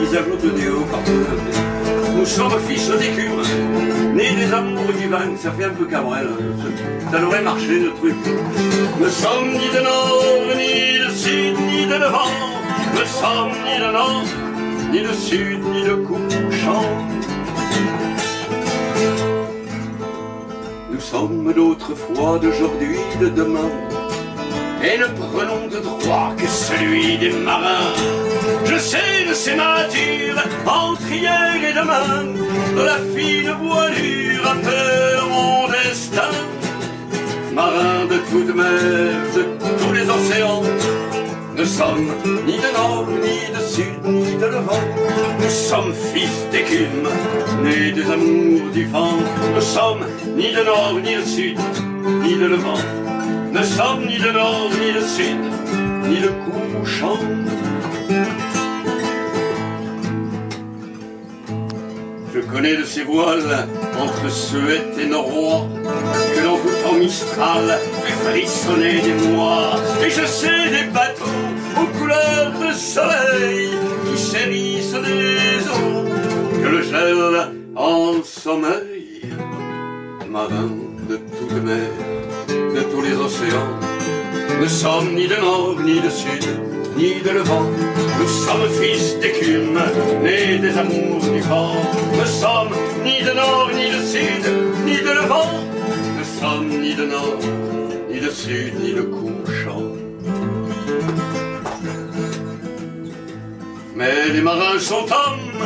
ils 0.00 0.16
ajoutent 0.16 0.54
des 0.54 0.68
hauts 0.68 0.86
partout. 0.90 1.85
Nous 2.16 2.24
sommes 2.24 2.58
fils 2.66 2.88
d'écume, 2.88 3.42
nés 4.14 4.34
des 4.34 4.52
amours 4.52 4.92
du 4.98 5.06
vin, 5.08 5.36
ça 5.36 5.52
fait 5.52 5.64
un 5.64 5.70
peu 5.70 5.84
cabrel, 5.84 6.28
ça 7.12 7.18
devrait 7.18 7.42
marcher 7.42 7.78
le 7.80 7.92
truc. 7.92 8.14
Nous 8.98 9.08
sommes 9.08 9.50
ni 9.50 9.68
de 9.76 9.82
nord, 9.82 10.24
ni 10.56 10.98
de 10.98 11.10
sud, 11.14 11.56
ni 11.68 11.86
de 11.86 11.94
levant, 11.94 12.32
nous 12.94 13.06
sommes 13.20 13.52
ni 13.64 13.78
de 13.78 13.92
nord, 13.92 14.24
ni 14.90 15.00
de 15.02 15.12
sud, 15.12 15.60
ni 15.72 15.82
de 15.84 15.94
couchant. 15.94 16.88
Nous 20.90 21.00
sommes 21.00 21.52
d'autrefois, 21.52 22.38
d'aujourd'hui, 22.38 22.98
de 23.20 23.28
demain, 23.28 23.70
et 24.82 24.98
ne 24.98 25.06
prenons 25.06 25.66
de 25.68 25.78
droit 25.78 26.32
que 26.36 26.46
celui 26.46 27.18
des 27.18 27.32
marins. 27.32 28.25
Je 28.64 28.78
sais 28.78 29.24
de 29.28 29.34
ces 29.34 29.54
matures, 29.54 30.42
entre 30.66 31.10
hier 31.10 31.56
et 31.68 31.72
demain, 31.72 32.24
de 32.76 32.82
la 32.82 32.98
fine 33.14 33.52
voilure 33.62 34.46
à 34.46 34.54
peur 34.54 35.28
mon 35.28 35.68
destin. 35.68 36.32
Marin 37.54 38.04
de 38.10 38.18
toute 38.30 38.54
mer, 38.54 39.14
de 39.34 39.42
tous 39.78 39.92
les 39.92 40.08
océans, 40.08 40.62
nous 41.56 41.64
sommes 41.64 42.10
ni 42.46 42.56
de 42.58 42.70
nord, 42.76 43.06
ni 43.08 43.38
de 43.54 43.62
sud, 43.66 44.04
ni 44.04 44.36
de 44.36 44.46
levant. 44.46 44.84
Nous 45.40 45.50
sommes 45.50 45.94
fils 46.12 46.36
d'écume, 46.52 47.08
nés 47.62 47.92
des 47.92 48.10
amours 48.10 48.70
du 48.74 48.84
vent. 48.84 49.16
Nous 49.54 49.62
sommes 49.62 50.04
ni 50.36 50.52
de 50.52 50.62
nord, 50.62 51.00
ni 51.02 51.14
de 51.16 51.22
sud, 51.24 51.58
ni 52.22 52.34
de 52.34 52.46
levant. 52.46 52.82
Ne 53.52 53.62
sommes 53.62 54.04
ni 54.06 54.18
de 54.18 54.30
nord, 54.32 54.70
ni 54.80 54.92
de 54.92 55.00
sud, 55.00 55.42
ni 56.10 56.20
de 56.20 56.30
couchant. 56.74 57.18
Je 62.56 62.62
connais 62.62 62.76
de 62.78 62.84
ces 62.84 63.02
voiles 63.02 63.68
entre 64.00 64.30
Suède 64.30 64.98
et 64.98 65.04
Norrois 65.04 65.66
que 66.34 66.40
l'on 66.42 66.58
en 66.88 66.94
Mistral 66.94 67.78
fait 68.02 68.30
frissonner 68.30 69.02
des 69.02 69.28
mois. 69.28 69.74
Et 70.02 70.08
je 70.08 70.24
sais 70.24 70.70
des 70.70 70.90
bateaux 70.90 71.42
aux 71.78 71.98
couleurs 71.98 72.52
de 72.58 72.72
soleil 72.72 73.68
qui 74.06 74.18
sérissent 74.18 74.92
des 74.92 75.68
eaux 75.68 76.04
que 76.62 76.68
le 76.68 76.82
gel 76.82 77.52
en 77.76 78.22
sommeil. 78.24 79.20
Marin 80.30 80.70
de 81.10 81.16
toute 81.16 81.62
mer, 81.62 81.90
de 82.48 82.80
tous 82.90 83.02
les 83.02 83.16
océans, 83.16 83.76
ne 84.62 84.66
sommes 84.66 85.14
ni 85.14 85.28
de 85.28 85.36
nord 85.36 85.76
ni 85.84 86.00
de 86.00 86.08
sud, 86.08 86.46
ni 86.96 87.20
de 87.20 87.30
levant. 87.30 87.66
Nous 88.18 88.28
sommes 88.28 88.68
fils 88.80 89.18
d'écume, 89.20 89.78
nés 90.22 90.58
des 90.58 90.76
amours 90.78 91.20
du 91.20 91.40
vent. 91.40 91.74
Ne 92.18 92.24
sommes 92.24 92.74
ni 93.04 93.22
de 93.22 93.32
nord 93.32 93.70
ni 93.74 93.90
de 93.96 94.02
sud, 94.12 94.44
ni 94.84 94.96
de 94.96 95.12
levant. 95.20 95.52
Ne 96.18 96.24
sommes 96.40 96.68
ni 96.68 96.94
de 96.94 97.04
nord, 97.04 97.38
ni 98.10 98.20
de 98.20 98.30
sud, 98.30 98.74
ni 98.82 98.92
de 98.92 99.02
couchant. 99.02 99.82
Mais 103.94 104.28
les 104.32 104.40
marins 104.40 104.78
sont 104.78 105.06
hommes, 105.20 105.64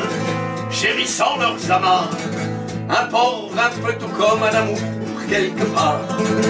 chérissant 0.70 1.36
leurs 1.38 1.70
amas. 1.70 2.08
Un 2.88 3.04
port 3.06 3.50
un 3.56 3.86
peu 3.86 3.92
tout 3.94 4.12
comme 4.18 4.42
un 4.42 4.54
amour 4.54 4.78
quelque 5.28 5.64
part. 5.74 6.00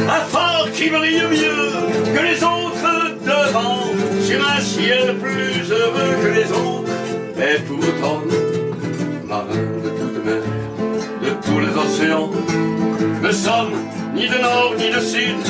Un 0.09 0.25
phare 0.33 0.69
qui 0.73 0.89
brille 0.89 1.23
mieux 1.31 2.15
que 2.15 2.23
les 2.23 2.43
autres 2.43 3.00
devant, 3.31 3.83
sur 4.27 4.41
un 4.57 4.61
ciel 4.61 5.17
plus 5.19 5.71
heureux 5.71 6.15
que 6.23 6.31
les 6.39 6.49
autres. 6.65 6.95
Et 7.49 7.59
pourtant, 7.69 8.21
marin 9.27 9.67
de 9.85 9.91
toute 9.99 10.19
mer, 10.25 10.43
de 11.25 11.31
tous 11.45 11.61
les 11.65 11.75
océans, 11.85 12.31
ne 13.23 13.33
sommes 13.33 13.77
ni 14.15 14.29
de 14.29 14.39
nord, 14.49 14.75
ni 14.79 14.89
de 14.97 15.01
sud, 15.01 15.41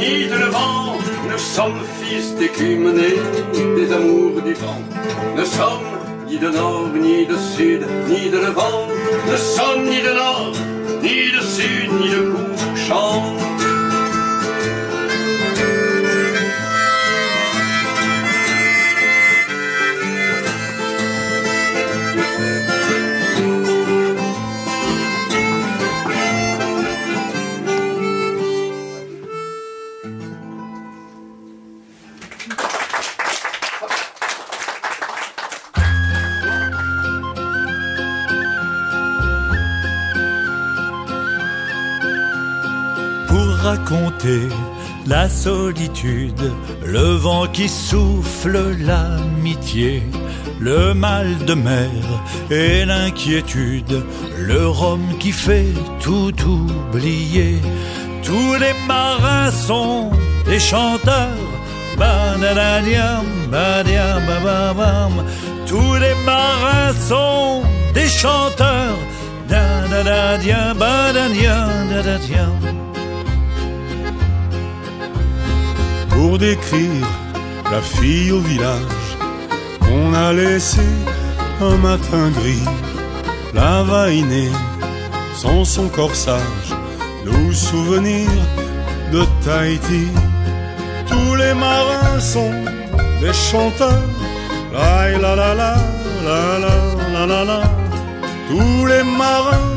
ni 0.00 0.26
de 0.32 0.36
levant. 0.44 0.96
Nous 1.30 1.38
sommes 1.38 1.80
fils 2.00 2.34
d'écume 2.38 2.92
nés 2.92 3.20
des 3.78 3.92
amours 3.92 4.40
du 4.42 4.54
vent. 4.54 4.82
Ne 5.36 5.44
sommes 5.44 5.90
ni 6.28 6.38
de 6.38 6.48
nord, 6.48 6.88
ni 6.94 7.26
de 7.26 7.36
sud, 7.54 7.82
ni 8.08 8.30
de 8.30 8.38
levant. 8.38 8.80
Ne 9.30 9.36
sommes 9.36 9.84
ni 9.84 10.00
de 10.08 10.12
nord, 10.24 10.54
ni 11.02 11.18
de 11.36 11.42
sud, 11.56 11.88
ni 12.00 12.08
de 12.14 12.20
couchant. 12.32 13.45
La 45.06 45.28
solitude, 45.28 46.52
le 46.84 47.16
vent 47.16 47.46
qui 47.46 47.68
souffle 47.68 48.76
l'amitié, 48.78 50.02
le 50.60 50.94
mal 50.94 51.28
de 51.46 51.54
mer 51.54 51.90
et 52.50 52.84
l'inquiétude, 52.84 54.04
le 54.38 54.68
rhum 54.68 55.02
qui 55.18 55.32
fait 55.32 55.72
tout 56.00 56.34
oublier. 56.44 57.60
Tous 58.22 58.54
les 58.54 58.74
marins 58.88 59.50
sont 59.50 60.10
des 60.46 60.58
chanteurs. 60.58 61.44
Tous 65.66 65.94
les 65.94 66.14
marins 66.24 66.92
sont 67.08 67.62
des 67.94 68.08
chanteurs. 68.08 68.98
pour 76.26 76.38
décrire 76.38 77.06
la 77.70 77.80
fille 77.80 78.32
au 78.32 78.40
village 78.40 79.08
qu'on 79.80 80.12
a 80.12 80.32
laissée 80.32 80.94
un 81.60 81.76
matin 81.76 82.24
gris. 82.38 82.68
La 83.54 83.84
vainée, 83.84 84.50
sans 85.36 85.64
son 85.64 85.88
corsage, 85.88 86.68
nous 87.24 87.52
souvenir 87.52 88.28
de 89.12 89.22
Tahiti. 89.44 90.06
Tous 91.10 91.34
les 91.36 91.54
marins 91.54 92.18
sont 92.18 92.58
des 93.22 93.36
chanteurs. 93.48 94.08
La 94.72 95.16
la 95.24 95.32
la 95.40 95.54
la 95.60 95.72
la 96.26 96.42
la 97.14 97.26
la 97.32 97.44
la. 97.50 97.60
Tous 98.48 98.86
les 98.92 99.04
marins 99.22 99.74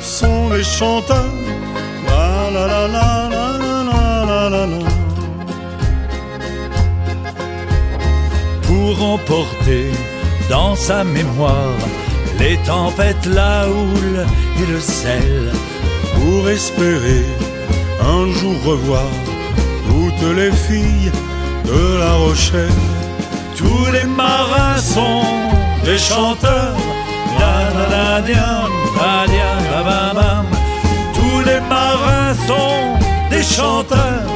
sont 0.00 0.48
des 0.50 0.64
chanteurs. 0.64 1.36
La 2.08 2.50
la 2.54 2.66
la 2.72 2.88
la. 2.88 3.11
Dans 10.48 10.76
sa 10.76 11.02
mémoire 11.02 11.78
les 12.38 12.56
tempêtes, 12.58 13.26
la 13.26 13.66
houle 13.68 14.26
et 14.60 14.66
le 14.72 14.80
sel. 14.80 15.50
pour 16.14 16.48
espérer 16.48 17.24
un 18.00 18.24
jour 18.38 18.56
revoir 18.64 19.10
toutes 19.88 20.28
les 20.36 20.52
filles 20.52 21.10
de 21.64 21.98
La 21.98 22.14
Rochelle. 22.24 22.80
Tous 23.56 23.86
les 23.92 24.06
marins 24.22 24.78
sont 24.78 25.22
des 25.84 25.98
chanteurs. 25.98 26.76
Tous 31.14 31.40
les 31.48 31.60
marins 31.76 32.34
sont 32.48 32.82
des 33.30 33.42
chanteurs. 33.42 34.32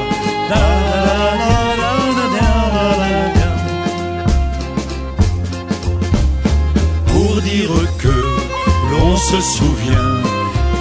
L'on 9.17 9.23
se 9.23 9.41
souvient 9.41 10.13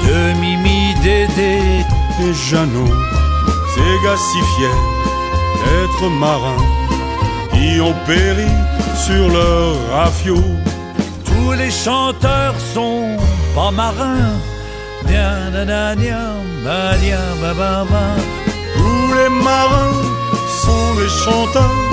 de 0.06 0.40
Mimi, 0.40 0.94
Dédé 1.04 1.84
Et 2.22 2.34
Jeannot, 2.34 2.94
ces 3.74 3.94
gars 4.04 4.18
si 4.18 4.40
fiers 4.56 4.82
d'être 5.62 6.10
marins, 6.10 6.66
qui 7.54 7.80
ont 7.82 7.96
péri 8.06 8.52
sur 9.06 9.30
leur 9.30 9.70
rafio. 9.92 10.38
Tous 11.26 11.52
les 11.54 11.72
chanteurs 11.72 12.56
sont 12.74 13.18
pas 13.56 13.72
marins. 13.72 14.34
Tous 18.76 19.14
les 19.18 19.30
marins 19.44 20.02
sont 20.64 20.96
des 21.00 21.10
chanteurs. 21.24 21.86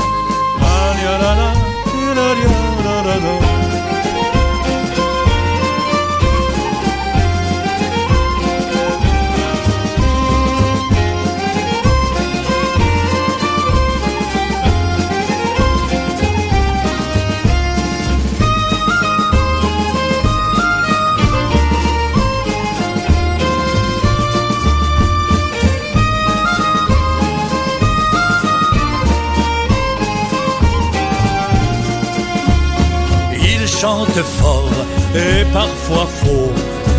Chantent 33.83 34.27
fort 34.41 34.79
et 35.13 35.45
parfois 35.53 36.07
faux, 36.21 36.53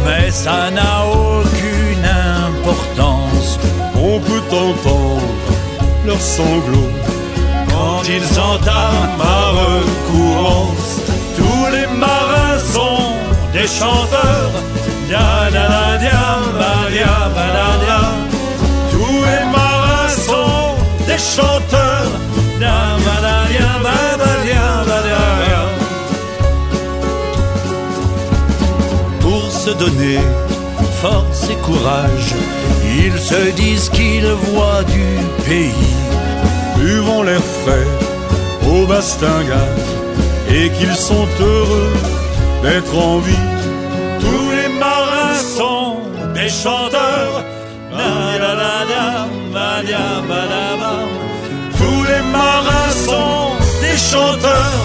mais 0.06 0.30
ça 0.30 0.70
n'a 0.70 0.96
aucune 1.08 2.06
importance. 2.50 3.58
On 3.96 4.20
peut 4.20 4.44
entendre 4.52 5.30
leurs 6.06 6.26
sanglots 6.38 6.94
Quand 7.70 8.02
ils 8.18 8.32
entament 8.38 9.16
ma 9.18 9.42
recourance, 9.62 10.92
tous 11.38 11.66
les 11.76 11.88
marins 12.06 12.60
sont 12.76 13.14
des 13.54 13.68
chanteurs. 13.80 14.43
force 31.02 31.50
et 31.50 31.60
courage. 31.68 32.34
Ils 33.04 33.20
se 33.20 33.52
disent 33.52 33.90
qu'ils 33.90 34.32
voient 34.50 34.84
du 34.98 35.08
pays. 35.48 35.94
Buvons 36.78 37.24
l'air 37.24 37.46
frais 37.62 37.90
au 38.72 38.86
bastingage 38.86 39.90
et 40.50 40.70
qu'ils 40.76 40.96
sont 40.96 41.28
heureux 41.40 41.94
d'être 42.64 42.96
en 42.98 43.20
vie. 43.20 43.50
Tous 44.20 44.50
les 44.60 44.70
marins 44.86 45.40
sont 45.58 45.98
des 46.34 46.50
chanteurs. 46.50 47.44
Tous 51.80 52.04
les 52.12 52.24
marins 52.40 52.94
sont 53.10 53.50
des 53.82 53.98
chanteurs. 53.98 54.83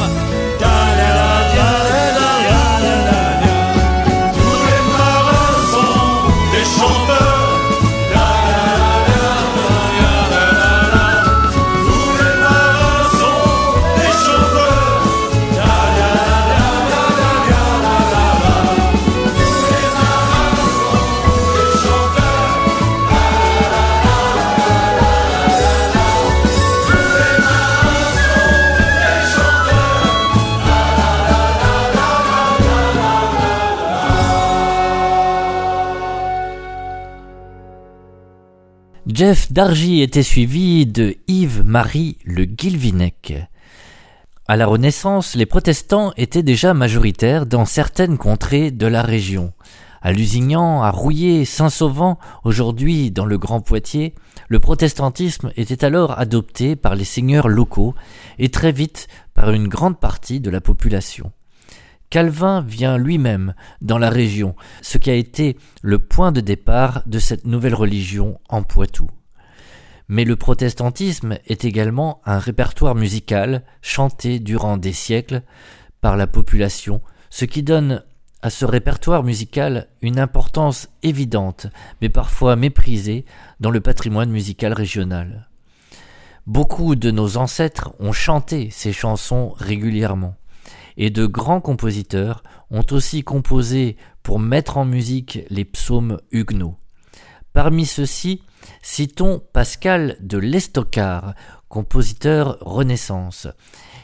Dargy 39.58 40.02
était 40.02 40.22
suivi 40.22 40.86
de 40.86 41.16
Yves-Marie 41.26 42.18
Le 42.24 42.44
Guilvinec. 42.44 43.34
À 44.46 44.54
la 44.54 44.66
Renaissance, 44.66 45.34
les 45.34 45.46
protestants 45.46 46.12
étaient 46.16 46.44
déjà 46.44 46.74
majoritaires 46.74 47.44
dans 47.44 47.64
certaines 47.64 48.18
contrées 48.18 48.70
de 48.70 48.86
la 48.86 49.02
région. 49.02 49.52
À 50.00 50.12
Lusignan, 50.12 50.84
à 50.84 50.92
Rouillé, 50.92 51.44
Saint-Sauvant, 51.44 52.20
aujourd'hui 52.44 53.10
dans 53.10 53.24
le 53.24 53.36
Grand 53.36 53.60
Poitiers, 53.60 54.14
le 54.46 54.60
protestantisme 54.60 55.50
était 55.56 55.84
alors 55.84 56.16
adopté 56.16 56.76
par 56.76 56.94
les 56.94 57.02
seigneurs 57.02 57.48
locaux 57.48 57.96
et 58.38 58.50
très 58.50 58.70
vite 58.70 59.08
par 59.34 59.50
une 59.50 59.66
grande 59.66 59.98
partie 59.98 60.38
de 60.38 60.50
la 60.50 60.60
population. 60.60 61.32
Calvin 62.10 62.60
vient 62.60 62.96
lui-même 62.96 63.54
dans 63.82 63.98
la 63.98 64.08
région, 64.08 64.54
ce 64.82 64.98
qui 64.98 65.10
a 65.10 65.14
été 65.14 65.56
le 65.82 65.98
point 65.98 66.30
de 66.30 66.40
départ 66.40 67.02
de 67.06 67.18
cette 67.18 67.44
nouvelle 67.44 67.74
religion 67.74 68.38
en 68.48 68.62
Poitou. 68.62 69.08
Mais 70.08 70.24
le 70.24 70.36
protestantisme 70.36 71.38
est 71.46 71.64
également 71.64 72.20
un 72.24 72.38
répertoire 72.38 72.94
musical 72.94 73.62
chanté 73.82 74.38
durant 74.38 74.76
des 74.76 74.92
siècles 74.92 75.42
par 76.00 76.16
la 76.16 76.26
population, 76.26 77.02
ce 77.30 77.44
qui 77.44 77.62
donne 77.62 78.02
à 78.40 78.50
ce 78.50 78.64
répertoire 78.64 79.24
musical 79.24 79.88
une 80.00 80.18
importance 80.18 80.88
évidente, 81.02 81.66
mais 82.00 82.08
parfois 82.08 82.56
méprisée 82.56 83.24
dans 83.60 83.70
le 83.70 83.80
patrimoine 83.80 84.30
musical 84.30 84.72
régional. 84.72 85.48
Beaucoup 86.46 86.94
de 86.94 87.10
nos 87.10 87.36
ancêtres 87.36 87.92
ont 87.98 88.12
chanté 88.12 88.70
ces 88.70 88.92
chansons 88.92 89.50
régulièrement 89.58 90.36
et 90.96 91.10
de 91.10 91.26
grands 91.26 91.60
compositeurs 91.60 92.42
ont 92.70 92.84
aussi 92.90 93.22
composé 93.22 93.96
pour 94.22 94.38
mettre 94.38 94.78
en 94.78 94.84
musique 94.84 95.40
les 95.50 95.64
psaumes 95.64 96.18
huguenots. 96.32 96.76
Parmi 97.52 97.86
ceux-ci, 97.86 98.42
citons 98.82 99.42
Pascal 99.52 100.16
de 100.20 100.38
l'Estocard, 100.38 101.34
compositeur 101.68 102.58
Renaissance. 102.60 103.48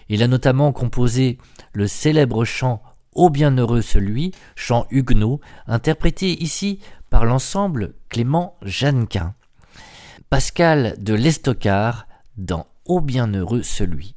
Il 0.09 0.23
a 0.23 0.29
notamment 0.29 0.73
composé 0.73 1.39
le 1.73 1.87
célèbre 1.87 2.45
chant 2.45 2.83
Ô 3.15 3.31
bienheureux 3.31 3.83
celui, 3.83 4.33
chant 4.57 4.87
huguenot, 4.91 5.41
interprété 5.67 6.43
ici 6.43 6.81
par 7.11 7.25
l'ensemble 7.25 7.95
Clément 8.09 8.57
Jeannequin. 8.63 9.35
Pascal 10.31 10.97
de 10.99 11.15
l'Estocard 11.15 12.07
dans 12.37 12.67
Ô 12.87 13.01
bienheureux 13.01 13.63
celui. 13.63 14.17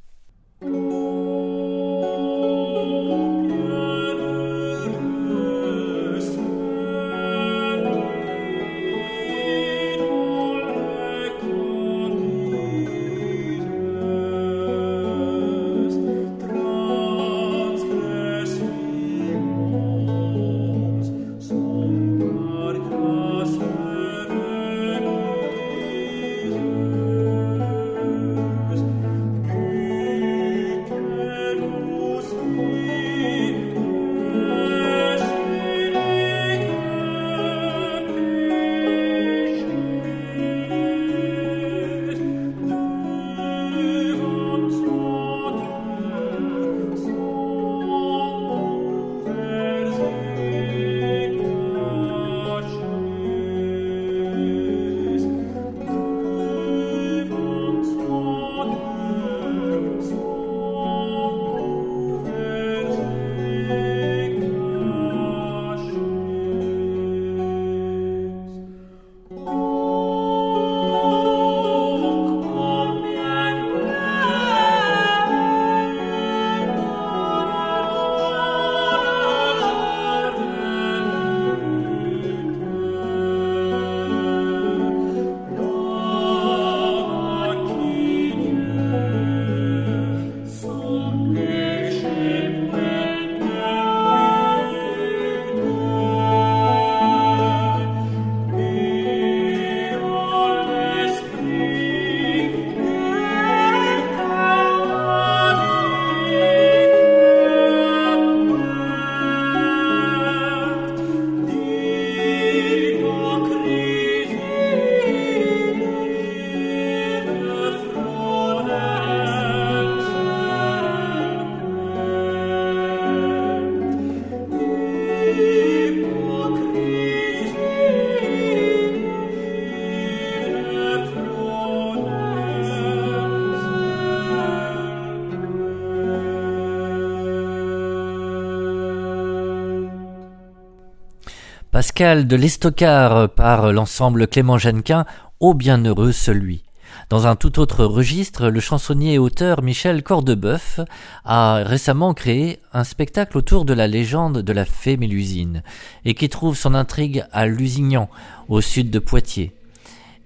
De 142.00 142.36
l'Estocard 142.36 143.28
par 143.28 143.74
l'ensemble 143.74 144.28
Clément 144.28 144.60
Jeannequin, 144.60 145.08
Ô 145.40 145.56
bienheureux 145.56 146.12
celui. 146.12 146.64
Dans 147.10 147.26
un 147.26 147.36
tout 147.36 147.58
autre 147.58 147.86
registre, 147.86 148.50
le 148.50 148.60
chansonnier 148.60 149.16
et 149.16 149.18
auteur 149.18 149.64
Michel 149.64 150.04
Cordebeuf 150.04 150.80
a 151.26 151.64
récemment 151.66 152.14
créé 152.14 152.60
un 152.72 152.84
spectacle 152.84 153.36
autour 153.36 153.66
de 153.66 153.74
la 153.74 153.88
légende 153.88 154.44
de 154.44 154.54
la 154.54 154.64
fée 154.64 154.96
Mélusine 154.96 155.64
et 156.06 156.14
qui 156.14 156.30
trouve 156.30 156.56
son 156.56 156.76
intrigue 156.76 157.26
à 157.32 157.48
Lusignan, 157.48 158.12
au 158.48 158.62
sud 158.62 158.92
de 158.92 159.00
Poitiers. 159.00 159.56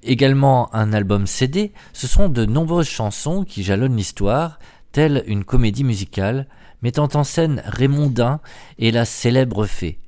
Également 0.03 0.75
un 0.75 0.91
album 0.91 1.25
CD, 1.25 1.71
ce 1.93 2.05
sont 2.05 2.27
de 2.27 2.43
nombreuses 2.43 2.89
chansons 2.89 3.45
qui 3.45 3.63
jalonnent 3.63 3.95
l'histoire, 3.95 4.59
telle 4.91 5.23
une 5.25 5.45
comédie 5.45 5.85
musicale, 5.85 6.47
mettant 6.81 7.07
en 7.13 7.23
scène 7.23 7.63
Raymondin 7.65 8.41
et 8.77 8.91
la 8.91 9.05
célèbre 9.05 9.65
fée. 9.65 9.99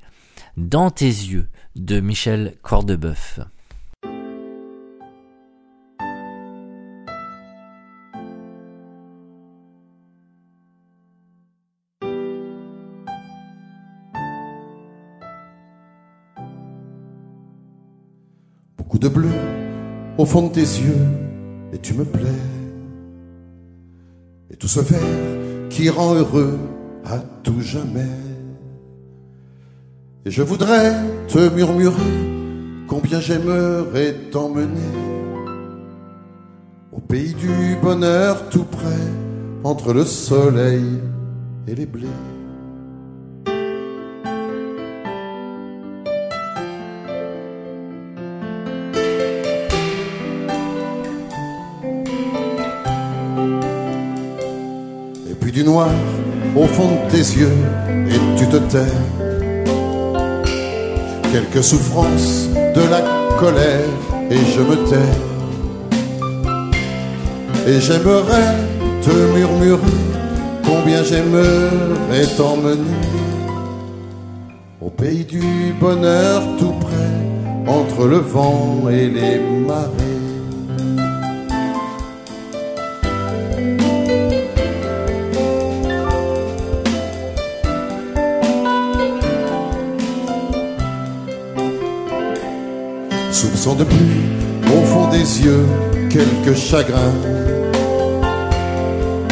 Dans 0.57 0.91
tes 0.91 1.05
yeux 1.05 1.47
de 1.75 1.99
Michel 1.99 2.55
Cordebeuf. 2.61 3.39
Beaucoup 18.77 18.99
de 18.99 19.07
bleu 19.07 19.29
au 20.17 20.25
fond 20.25 20.47
de 20.47 20.53
tes 20.53 20.61
yeux 20.61 21.07
et 21.73 21.79
tu 21.79 21.93
me 21.93 22.05
plais. 22.05 22.21
Et 24.51 24.55
tout 24.55 24.67
ce 24.67 24.79
vert 24.79 24.99
qui 25.69 25.89
rend 25.89 26.13
heureux 26.13 26.59
à 27.05 27.17
tout 27.43 27.61
jamais. 27.61 28.32
Et 30.25 30.31
je 30.31 30.41
voudrais 30.41 30.93
te 31.27 31.53
murmurer 31.53 31.97
combien 32.87 33.19
j'aimerais 33.19 34.13
t'emmener 34.31 34.79
au 36.93 37.01
pays 37.01 37.33
du 37.33 37.75
bonheur 37.81 38.47
tout 38.49 38.63
près 38.63 38.87
entre 39.65 39.91
le 39.91 40.05
soleil 40.05 40.85
et 41.67 41.75
les 41.75 41.85
blés. 41.85 42.07
Et 55.29 55.35
puis 55.41 55.51
du 55.51 55.65
noir 55.65 55.89
au 56.55 56.65
fond 56.67 56.87
de 56.87 57.11
tes 57.11 57.17
yeux 57.17 57.51
et 58.07 58.37
tu 58.37 58.47
te 58.47 58.57
tais. 58.71 59.22
Quelques 61.33 61.63
souffrances 61.63 62.47
de 62.75 62.81
la 62.91 63.01
colère 63.39 63.89
et 64.29 64.37
je 64.37 64.61
me 64.61 64.75
tais. 64.87 65.13
Et 67.67 67.81
j'aimerais 67.81 68.53
te 69.01 69.09
murmurer 69.35 69.81
combien 70.63 71.03
j'aimerais 71.03 72.27
t'emmener 72.37 72.99
au 74.79 74.91
pays 74.91 75.25
du 75.25 75.73
bonheur 75.81 76.43
tout 76.59 76.75
près 76.79 77.67
entre 77.67 78.05
le 78.05 78.17
vent 78.17 78.87
et 78.91 79.09
les 79.09 79.39
marées. 79.39 80.02
Soupçon 93.63 93.75
de 93.79 93.85
pluie 93.85 94.25
au 94.65 94.83
fond 94.83 95.07
des 95.09 95.41
yeux, 95.41 95.65
quelques 96.09 96.57
chagrins. 96.57 97.15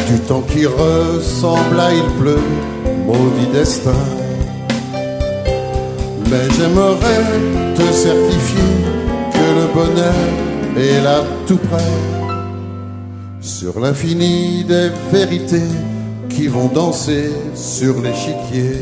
Du 0.08 0.18
temps 0.20 0.40
qui 0.40 0.64
ressemble 0.64 1.78
à 1.78 1.92
il 1.92 2.02
pleut, 2.18 2.40
maudit 3.06 3.52
destin. 3.52 4.02
Mais 6.30 6.48
j'aimerais 6.56 7.74
te 7.74 7.92
certifier 7.92 8.72
que 9.34 9.46
le 9.60 9.66
bonheur 9.74 10.14
est 10.78 11.02
là 11.02 11.24
tout 11.46 11.58
près. 11.58 11.92
Sur 13.42 13.80
l'infini 13.80 14.64
des 14.64 14.88
vérités 15.12 15.72
qui 16.30 16.46
vont 16.48 16.68
danser 16.68 17.32
sur 17.54 18.00
l'échiquier. 18.00 18.80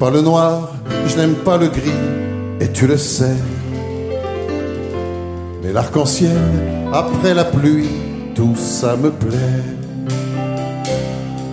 Pas 0.00 0.10
le 0.10 0.22
noir, 0.22 0.72
je 1.06 1.16
n'aime 1.18 1.34
pas 1.34 1.58
le 1.58 1.68
gris, 1.68 2.00
et 2.58 2.68
tu 2.72 2.86
le 2.86 2.96
sais. 2.96 3.36
Mais 5.62 5.74
l'arc-en-ciel, 5.74 6.40
après 6.90 7.34
la 7.34 7.44
pluie, 7.44 7.90
tout 8.34 8.56
ça 8.56 8.96
me 8.96 9.10
plaît. 9.10 9.66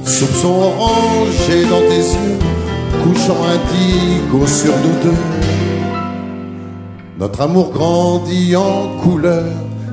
Soupçon 0.05 0.47
orangé 0.47 1.65
dans 1.69 1.81
tes 1.91 2.05
yeux, 2.15 2.39
couchant 3.03 3.41
indigo 3.55 4.47
sur 4.47 4.71
nous 4.71 5.03
deux. 5.03 5.23
Notre 7.19 7.41
amour 7.41 7.71
grandit 7.73 8.55
en 8.55 8.97
couleur 9.03 9.51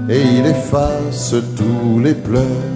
et 0.09 0.21
il 0.21 0.47
efface 0.47 1.35
tous 1.57 1.99
les 1.99 2.15
pleurs. 2.15 2.74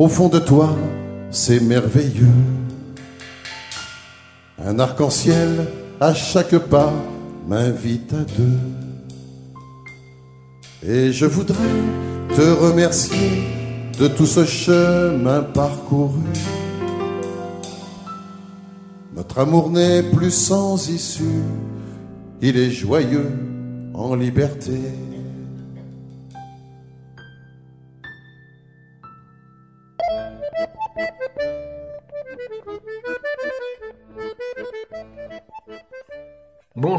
Au 0.00 0.08
fond 0.08 0.28
de 0.30 0.38
toi, 0.38 0.74
c'est 1.30 1.60
merveilleux. 1.60 2.26
Un 4.64 4.78
arc-en-ciel 4.78 5.66
à 6.00 6.14
chaque 6.14 6.56
pas 6.56 6.90
m'invite 7.46 8.14
à 8.14 8.24
deux. 8.38 8.58
Et 10.88 11.12
je 11.12 11.26
voudrais 11.26 11.76
te 12.34 12.40
remercier 12.40 13.42
de 13.98 14.08
tout 14.08 14.24
ce 14.24 14.46
chemin 14.46 15.42
parcouru. 15.42 16.22
Notre 19.14 19.40
amour 19.40 19.68
n'est 19.70 20.02
plus 20.02 20.30
sans 20.30 20.88
issue, 20.88 21.42
il 22.40 22.56
est 22.56 22.70
joyeux 22.70 23.32
en 23.92 24.14
liberté. 24.14 24.80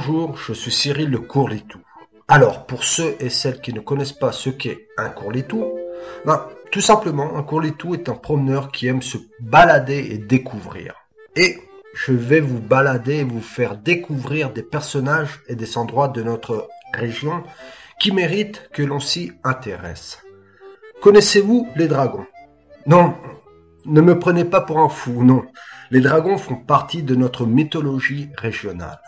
Bonjour, 0.04 0.36
je 0.36 0.54
suis 0.54 0.72
Cyril 0.72 1.12
le 1.12 1.20
Courlitou. 1.20 1.78
Alors, 2.28 2.66
pour 2.66 2.84
ceux 2.84 3.16
et 3.20 3.30
celles 3.30 3.62
qui 3.62 3.72
ne 3.72 3.82
connaissent 3.82 4.14
pas 4.14 4.32
ce 4.32 4.50
qu'est 4.50 4.88
un 4.98 5.10
courlitou, 5.10 5.64
ben, 6.26 6.48
tout 6.72 6.82
simplement, 6.82 7.38
un 7.38 7.44
courlitou 7.44 7.94
est 7.94 8.10
un 8.10 8.16
promeneur 8.16 8.72
qui 8.72 8.88
aime 8.88 9.04
se 9.04 9.20
balader 9.40 10.08
et 10.10 10.18
découvrir. 10.18 10.96
Et 11.36 11.60
je 11.94 12.14
vais 12.14 12.40
vous 12.40 12.60
balader 12.60 13.18
et 13.18 13.24
vous 13.24 13.42
faire 13.42 13.78
découvrir 13.78 14.52
des 14.52 14.64
personnages 14.64 15.44
et 15.48 15.54
des 15.54 15.78
endroits 15.78 16.08
de 16.08 16.24
notre 16.24 16.68
région 16.96 17.44
qui 18.00 18.12
méritent 18.12 18.72
que 18.74 18.82
l'on 18.82 19.00
s'y 19.00 19.34
intéresse. 19.44 20.18
Connaissez-vous 21.04 21.68
les 21.76 21.88
dragons? 21.88 22.26
Non, 22.88 23.14
ne 23.86 24.02
me 24.02 24.18
prenez 24.18 24.46
pas 24.46 24.62
pour 24.62 24.80
un 24.80 24.90
fou, 24.90 25.24
non. 25.24 25.44
Les 25.92 26.02
dragons 26.02 26.40
font 26.40 26.56
partie 26.56 27.04
de 27.04 27.14
notre 27.14 27.46
mythologie 27.46 28.30
régionale. 28.36 29.00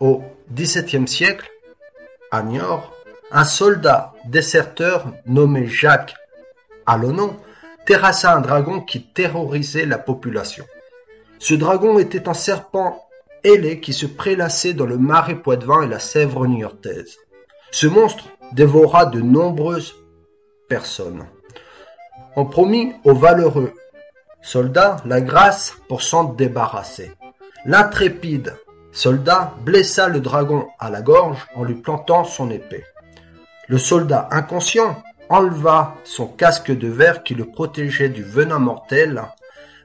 Au 0.00 0.22
XVIIe 0.52 1.06
siècle, 1.06 1.50
à 2.30 2.42
Niort, 2.42 2.92
un 3.30 3.44
soldat 3.44 4.14
déserteur 4.26 5.06
nommé 5.26 5.66
Jacques 5.66 6.14
Alonon 6.86 7.36
terrassa 7.86 8.34
un 8.34 8.40
dragon 8.40 8.80
qui 8.80 9.02
terrorisait 9.02 9.86
la 9.86 9.98
population. 9.98 10.64
Ce 11.38 11.54
dragon 11.54 11.98
était 11.98 12.28
un 12.28 12.34
serpent 12.34 13.08
ailé 13.44 13.80
qui 13.80 13.92
se 13.92 14.06
prélassait 14.06 14.74
dans 14.74 14.86
le 14.86 14.98
marais 14.98 15.36
poitevin 15.36 15.82
et 15.82 15.88
la 15.88 15.98
Sèvre 15.98 16.46
niortaise. 16.46 17.16
Ce 17.70 17.86
monstre 17.86 18.28
dévora 18.52 19.06
de 19.06 19.20
nombreuses 19.20 19.94
personnes. 20.68 21.26
On 22.36 22.46
promit 22.46 22.92
aux 23.04 23.14
valeureux 23.14 23.72
soldats 24.42 24.96
la 25.04 25.20
grâce 25.20 25.76
pour 25.88 26.02
s'en 26.02 26.24
débarrasser. 26.24 27.12
L'intrépide 27.64 28.56
soldat 28.92 29.54
blessa 29.64 30.08
le 30.08 30.20
dragon 30.20 30.68
à 30.78 30.90
la 30.90 31.00
gorge 31.00 31.46
en 31.54 31.64
lui 31.64 31.74
plantant 31.74 32.24
son 32.24 32.50
épée. 32.50 32.84
Le 33.68 33.78
soldat 33.78 34.28
inconscient 34.30 35.02
enleva 35.30 35.94
son 36.04 36.26
casque 36.26 36.70
de 36.70 36.88
verre 36.88 37.22
qui 37.22 37.34
le 37.34 37.46
protégeait 37.46 38.10
du 38.10 38.22
venin 38.22 38.58
mortel, 38.58 39.22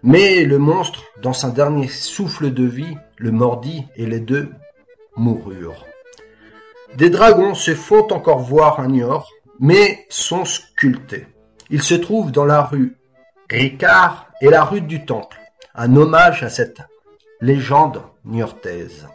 mais 0.03 0.43
le 0.43 0.58
monstre, 0.58 1.03
dans 1.22 1.34
son 1.34 1.49
dernier 1.49 1.88
souffle 1.88 2.53
de 2.53 2.66
vie, 2.66 2.97
le 3.16 3.32
mordit 3.32 3.86
et 3.95 4.05
les 4.05 4.20
deux 4.20 4.51
moururent. 5.16 5.86
Des 6.95 7.10
dragons 7.10 7.55
se 7.55 7.74
font 7.74 8.08
encore 8.12 8.39
voir 8.39 8.80
à 8.80 8.88
Niort, 8.88 9.32
mais 9.60 10.05
sont 10.10 10.45
sculptés. 10.45 11.28
Ils 11.70 11.82
se 11.82 11.95
trouvent 11.95 12.32
dans 12.32 12.45
la 12.45 12.64
rue 12.64 12.97
Ricard 13.49 14.28
et 14.41 14.49
la 14.49 14.66
rue 14.66 14.82
du 14.82 15.05
Temple, 15.05 15.39
un 15.76 15.95
hommage 15.95 16.43
à 16.43 16.49
cette 16.49 16.82
légende 17.42 18.02
niortaise. 18.26 19.08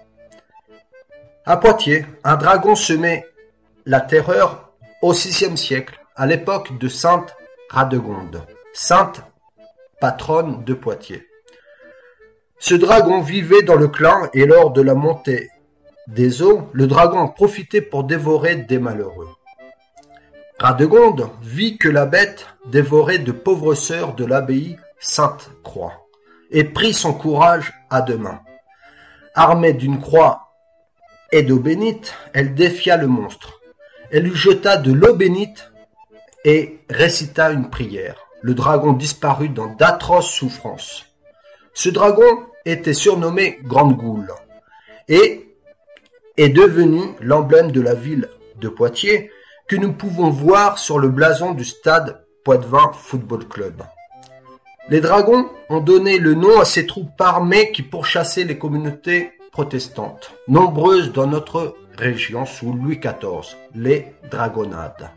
À 1.45 1.57
Poitiers, 1.57 2.07
un 2.25 2.37
dragon 2.37 2.75
semait 2.75 3.27
la 3.85 4.01
terreur 4.01 4.73
au 5.03 5.13
VIe 5.13 5.57
siècle, 5.57 5.99
à 6.15 6.27
l'époque 6.27 6.79
de 6.79 6.89
sainte 6.89 7.35
Radegonde, 7.69 8.43
sainte 8.73 9.23
patronne 10.01 10.63
de 10.65 10.75
Poitiers. 10.75 11.27
Ce 12.59 12.75
dragon 12.75 13.21
vivait 13.21 13.63
dans 13.63 13.75
le 13.75 13.89
clan 13.89 14.29
et 14.35 14.47
lors 14.47 14.71
de 14.71 14.83
la 14.83 14.95
montée 14.95 15.51
des 16.07 16.43
eaux, 16.43 16.69
le 16.73 16.87
dragon 16.87 17.29
profitait 17.29 17.81
pour 17.81 18.05
dévorer 18.05 18.57
des 18.57 18.79
malheureux. 18.79 19.31
Radegonde 20.61 21.29
vit 21.43 21.77
que 21.77 21.89
la 21.89 22.07
bête 22.07 22.47
dévorait 22.67 23.19
de 23.19 23.33
pauvres 23.33 23.75
sœurs 23.75 24.15
de 24.15 24.25
l'abbaye 24.25 24.77
Sainte-Croix 25.01 26.07
et 26.53 26.63
prit 26.63 26.95
son 26.95 27.13
courage 27.15 27.73
à 27.93 28.01
deux. 28.03 28.21
Armée 29.35 29.73
d'une 29.75 30.01
croix 30.01 30.53
et 31.31 31.43
d'eau 31.43 31.59
bénite, 31.59 32.15
elle 32.33 32.55
défia 32.55 32.97
le 32.97 33.07
monstre. 33.07 33.61
Elle 34.11 34.25
lui 34.25 34.35
jeta 34.35 34.77
de 34.77 34.93
l'eau 34.93 35.15
bénite 35.15 35.71
et 36.45 36.81
récita 36.91 37.51
une 37.51 37.71
prière. 37.71 38.17
Le 38.41 38.55
dragon 38.55 38.93
disparut 38.93 39.49
dans 39.49 39.75
d'atroces 39.75 40.31
souffrances. 40.31 41.07
Ce 41.75 41.89
dragon 41.89 42.47
était 42.65 42.95
surnommé 42.95 43.61
Grande 43.63 43.97
Goule 43.97 44.33
et 45.09 45.49
est 46.37 46.49
devenu 46.49 47.01
l'emblème 47.21 47.73
de 47.73 47.81
la 47.81 47.95
ville 47.95 48.29
de 48.57 48.69
Poitiers 48.69 49.31
que 49.69 49.77
nous 49.77 49.93
pouvons 49.93 50.31
voir 50.31 50.79
sur 50.79 50.99
le 50.99 51.09
blason 51.09 51.53
du 51.53 51.65
stade 51.65 52.25
Poitvin 52.45 52.93
Football 52.93 53.47
Club. 53.49 53.83
Les 54.89 55.01
dragons 55.01 55.49
ont 55.69 55.81
donné 55.81 56.19
le 56.19 56.35
nom 56.35 56.59
à 56.61 56.65
ces 56.65 56.87
troupes 56.87 57.21
armées 57.21 57.71
qui 57.71 57.83
pourchassaient 57.83 58.45
les 58.45 58.59
communautés 58.59 59.31
protestantes, 59.53 60.35
nombreuses 60.49 61.13
dans 61.13 61.29
notre 61.29 61.77
région 61.97 62.47
sous 62.47 62.73
Louis 62.73 62.99
XIV, 62.99 63.57
les 63.75 64.13
dragonnades. 64.31 65.11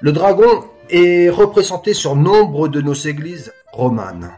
Le 0.00 0.12
dragon 0.12 0.64
est 0.88 1.28
représenté 1.28 1.92
sur 1.92 2.16
nombre 2.16 2.68
de 2.68 2.80
nos 2.80 2.94
églises 2.94 3.52
romanes. 3.72 4.32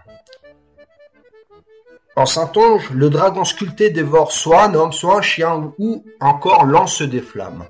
En 2.17 2.27
Saintonge, 2.27 2.91
le 2.91 3.09
dragon 3.09 3.45
sculpté 3.45 3.91
dévore 3.91 4.33
soit 4.33 4.65
un 4.65 4.75
homme, 4.75 4.93
soit 4.93 5.19
un 5.19 5.23
chien 5.23 5.73
ou 5.79 6.05
encore 6.21 6.65
lance 6.65 7.03
des 7.03 7.21
flammes. 7.21 7.65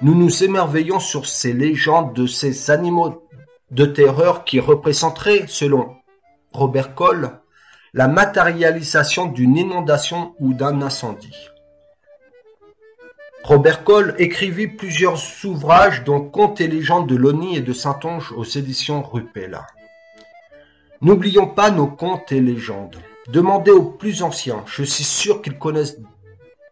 Nous 0.00 0.14
nous 0.14 0.44
émerveillons 0.44 1.00
sur 1.00 1.26
ces 1.26 1.52
légendes 1.52 2.14
de 2.14 2.26
ces 2.26 2.70
animaux 2.70 3.23
de 3.74 3.84
terreur 3.84 4.44
qui 4.44 4.60
représenteraient, 4.60 5.46
selon 5.48 5.96
Robert 6.52 6.94
Cole, 6.94 7.40
la 7.92 8.06
matérialisation 8.06 9.26
d'une 9.26 9.56
inondation 9.56 10.34
ou 10.38 10.54
d'un 10.54 10.80
incendie. 10.80 11.48
Robert 13.42 13.84
Cole 13.84 14.14
écrivit 14.18 14.68
plusieurs 14.68 15.20
ouvrages 15.44 16.04
dont 16.04 16.20
Contes 16.20 16.60
et 16.60 16.68
légendes 16.68 17.08
de 17.08 17.16
Loni 17.16 17.56
et 17.56 17.60
de 17.60 17.72
Saintonge 17.72 18.32
aux 18.32 18.44
éditions 18.44 19.02
Rupella. 19.02 19.66
N'oublions 21.00 21.48
pas 21.48 21.70
nos 21.70 21.88
contes 21.88 22.32
et 22.32 22.40
légendes. 22.40 22.96
Demandez 23.28 23.72
aux 23.72 23.84
plus 23.84 24.22
anciens, 24.22 24.62
je 24.66 24.84
suis 24.84 25.04
sûr 25.04 25.42
qu'ils 25.42 25.58
connaissent 25.58 25.98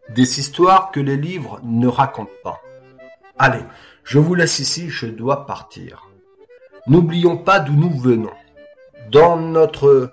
des 0.09 0.39
histoires 0.39 0.91
que 0.91 0.99
les 0.99 1.17
livres 1.17 1.59
ne 1.63 1.87
racontent 1.87 2.31
pas. 2.43 2.61
Allez, 3.37 3.63
je 4.03 4.19
vous 4.19 4.35
laisse 4.35 4.59
ici, 4.59 4.89
je 4.89 5.05
dois 5.05 5.45
partir. 5.45 6.12
N'oublions 6.87 7.37
pas 7.37 7.59
d'où 7.59 7.73
nous 7.73 7.97
venons. 7.97 8.33
Dans 9.09 9.37
notre 9.37 10.11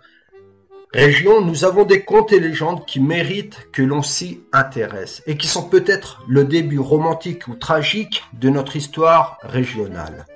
région, 0.92 1.40
nous 1.40 1.64
avons 1.64 1.84
des 1.84 2.04
contes 2.04 2.32
et 2.32 2.38
légendes 2.38 2.84
qui 2.86 3.00
méritent 3.00 3.68
que 3.72 3.82
l'on 3.82 4.02
s'y 4.02 4.40
intéresse 4.52 5.22
et 5.26 5.36
qui 5.36 5.48
sont 5.48 5.68
peut-être 5.68 6.22
le 6.28 6.44
début 6.44 6.78
romantique 6.78 7.48
ou 7.48 7.54
tragique 7.54 8.22
de 8.34 8.50
notre 8.50 8.76
histoire 8.76 9.38
régionale. 9.42 10.26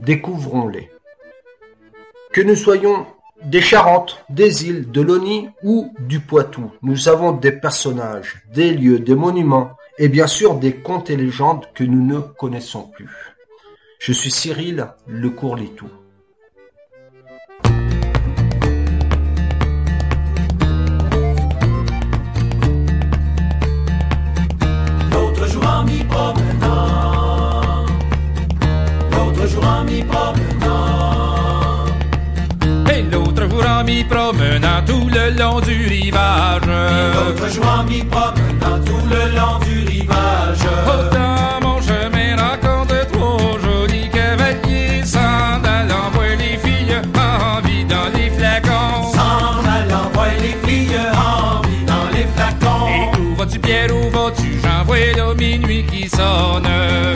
Découvrons-les. 0.00 0.90
Que 2.32 2.40
nous 2.40 2.56
soyons 2.56 3.06
des 3.44 3.60
Charentes, 3.60 4.24
des 4.28 4.66
îles, 4.66 4.90
de 4.90 5.00
l'Oni 5.00 5.50
ou 5.62 5.94
du 6.00 6.20
Poitou, 6.20 6.72
nous 6.82 7.08
avons 7.08 7.32
des 7.32 7.52
personnages, 7.52 8.42
des 8.52 8.72
lieux, 8.72 8.98
des 8.98 9.14
monuments 9.14 9.70
et 9.98 10.08
bien 10.08 10.26
sûr 10.26 10.56
des 10.56 10.74
contes 10.74 11.10
et 11.10 11.16
légendes 11.16 11.66
que 11.74 11.84
nous 11.84 12.04
ne 12.04 12.18
connaissons 12.18 12.82
plus. 12.82 13.35
Je 13.98 14.12
suis 14.12 14.30
Cyril 14.30 14.86
Le 15.06 15.30
Courlitou. 15.30 15.88
L'autre 25.12 25.46
jour 25.48 25.66
en 25.66 25.82
m'y 25.84 26.04
promenant, 26.04 27.86
l'autre 29.12 29.46
jour 29.48 29.66
en 29.66 29.84
m'y 29.84 30.02
promenant, 30.04 31.86
Et 32.94 33.02
l'autre 33.02 33.48
jour 33.48 33.64
en 33.66 33.84
m'y 33.84 34.04
promenant 34.04 34.82
tout 34.86 35.08
le 35.08 35.38
long 35.38 35.60
du 35.60 35.86
rivage. 35.86 36.62
l'autre 36.66 37.48
jour 37.52 37.66
en 37.66 37.84
m'y 37.84 38.04
promenant 38.04 38.84
tout 38.84 39.06
le 39.08 39.36
long 39.36 39.58
du 39.66 39.84
rivage. 39.86 40.66
Autant 40.86 41.35
qui 56.08 56.16
sonne. 56.16 56.66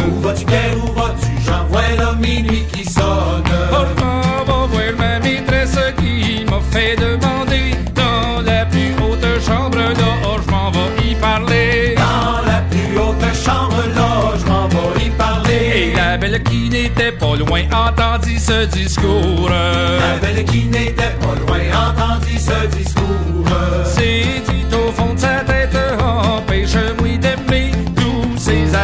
Où 0.09 0.20
vas-tu 0.20 0.45
Pierre, 0.45 0.76
où 0.76 0.93
vas-tu? 0.93 1.30
Jean, 1.45 1.64
voilà 1.68 2.12
minuit 2.14 2.64
qui 2.72 2.84
sonne. 2.84 3.43
Pourtant, 3.70 4.20
va 4.47 4.66
voir 4.66 4.93
ma 4.99 5.18
maîtresse 5.20 5.78
qui 5.99 6.45
m'a 6.45 6.61
fait 6.70 6.97
demander 6.97 7.74
dans 7.95 8.43
la 8.43 8.66
plus 8.66 8.93
haute 9.03 9.24
chambre 9.47 9.78
oh, 10.26 10.36
je 10.45 10.51
m'en 10.51 10.70
vais 10.70 11.11
y 11.11 11.14
parler. 11.14 11.95
Dans 11.97 12.45
la 12.51 12.61
plus 12.70 12.99
haute 12.99 13.45
chambre 13.45 13.82
là, 13.95 14.32
je 14.38 14.47
m'en 14.47 14.68
vais 14.68 15.05
y 15.05 15.07
Et 15.07 15.11
parler. 15.11 15.93
la 15.95 16.16
belle 16.16 16.43
qui 16.43 16.68
n'était 16.68 17.12
pas 17.12 17.36
loin 17.36 17.62
entendit 17.72 18.38
ce 18.38 18.64
discours. 18.66 19.51
La 19.51 20.16
belle 20.20 20.45
qui 20.45 20.64
n'était 20.66 21.14
pas 21.20 21.34
loin 21.47 21.61
entendit 21.88 22.38
ce 22.38 22.76
discours. 22.76 23.47
C'est 23.84 24.43
dit 24.49 24.74
au 24.74 24.93
fond 24.93 25.14
de 25.14 25.20
sa 25.20 25.41
tête, 25.41 25.76
empêche-moi 26.01 26.99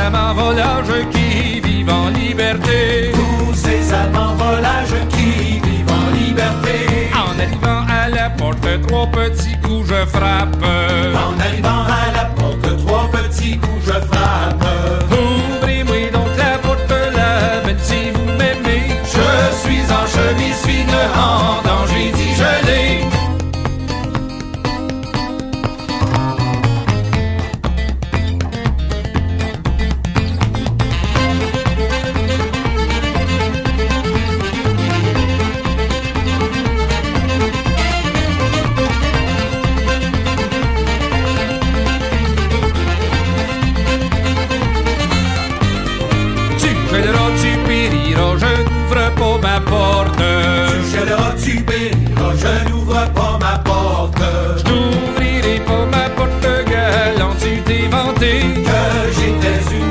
amants 0.07 0.35
volages 0.35 1.09
qui 1.13 1.61
vivent 1.61 1.91
en 1.91 2.09
liberté. 2.11 3.13
Tous 3.13 3.55
ces 3.55 3.93
amants 3.93 4.35
volages 4.37 5.01
qui 5.11 5.59
vivent 5.67 5.93
en 6.01 6.11
liberté. 6.15 7.11
En 7.15 7.35
arrivant 7.45 7.83
à 7.89 8.09
la 8.09 8.31
porte, 8.31 8.67
trois 8.87 9.07
petits 9.07 9.57
coups 9.63 9.89
je 9.89 10.07
frappe. 10.07 10.57
En 10.63 11.41
arrivant 11.41 11.85
à 12.03 12.13
la 12.19 12.25
porte, 12.37 12.87
trois 12.87 13.09
petits 13.11 13.59
coups 13.59 13.87
je 13.87 13.99
frappe. 14.11 14.65
Ouvrez-moi 15.11 16.11
donc 16.13 16.31
la 16.39 16.59
porte 16.59 16.91
là, 16.91 17.67
même 17.67 17.83
si 17.83 18.11
vous 18.13 18.27
m'aimez. 18.39 18.85
Je 19.05 19.29
suis 19.63 19.87
en 20.01 20.07
chemise 20.15 20.61
fine, 20.67 20.99
en 21.17 21.63
danger 21.69 22.13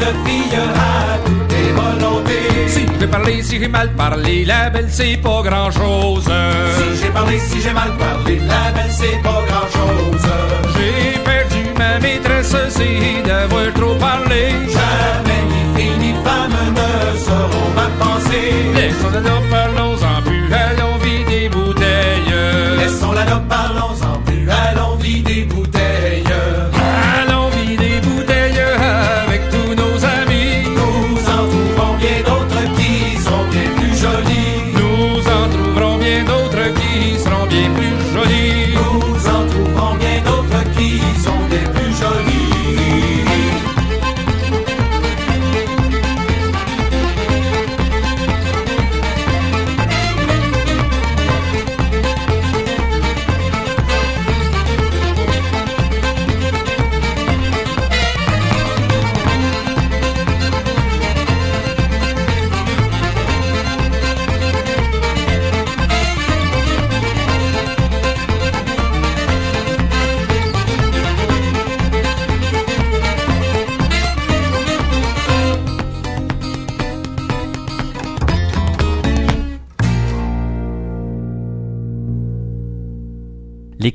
de 0.06 0.12
fille 0.26 1.74
volontés. 1.74 2.68
Si 2.68 2.86
j'ai 3.00 3.08
parlé, 3.08 3.42
si 3.42 3.60
j'ai 3.60 3.68
mal 3.68 3.90
parlé, 3.94 4.46
la 4.46 4.70
belle 4.70 4.88
c'est 4.90 5.18
pas 5.18 5.42
grand 5.44 5.72
chose. 5.72 6.30
Si 6.78 7.02
j'ai 7.02 7.10
parlé, 7.10 7.40
si 7.40 7.62
j'ai 7.62 7.74
mal 7.74 7.92
parlé, 7.98 8.40
la 8.40 8.72
belle 8.76 8.92
c'est 8.92 9.22
pas 9.24 9.42
grand 9.50 9.68
chose. 9.78 10.28
J'ai 10.76 11.20
perdu 11.20 11.62
ma 11.78 12.00
maîtresse, 12.00 12.56
c'est 12.70 13.24
d'avoir 13.28 13.74
trop 13.74 13.96
parlé. 13.96 14.44
Jamais 14.78 15.42
ni 15.52 15.62
fille 15.76 15.98
ni 16.00 16.14
femme 16.24 16.58
ne 16.78 17.18
sauront 17.26 17.72
ma 17.76 17.88
pensée. 18.04 18.52
Laissons-la 18.76 19.22
là, 19.22 19.38
parlons-en 19.50 20.22
plus, 20.24 20.54
allons 20.54 20.98
vider 21.04 21.26
des 21.42 21.50
bouteilles. 21.50 22.34
Laissons-la 22.80 23.26
là, 23.26 23.42
parlons-en 23.50 24.20
plus, 24.26 24.48
allons 24.50 24.96
vider 24.98 25.34
des 25.34 25.44
bouteilles. 25.46 25.65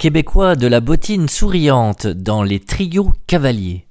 Québécois 0.01 0.57
de 0.57 0.67
la 0.67 0.81
bottine 0.81 1.29
souriante 1.29 2.07
dans 2.07 2.43
les 2.43 2.59
trios 2.59 3.13
cavaliers. 3.27 3.87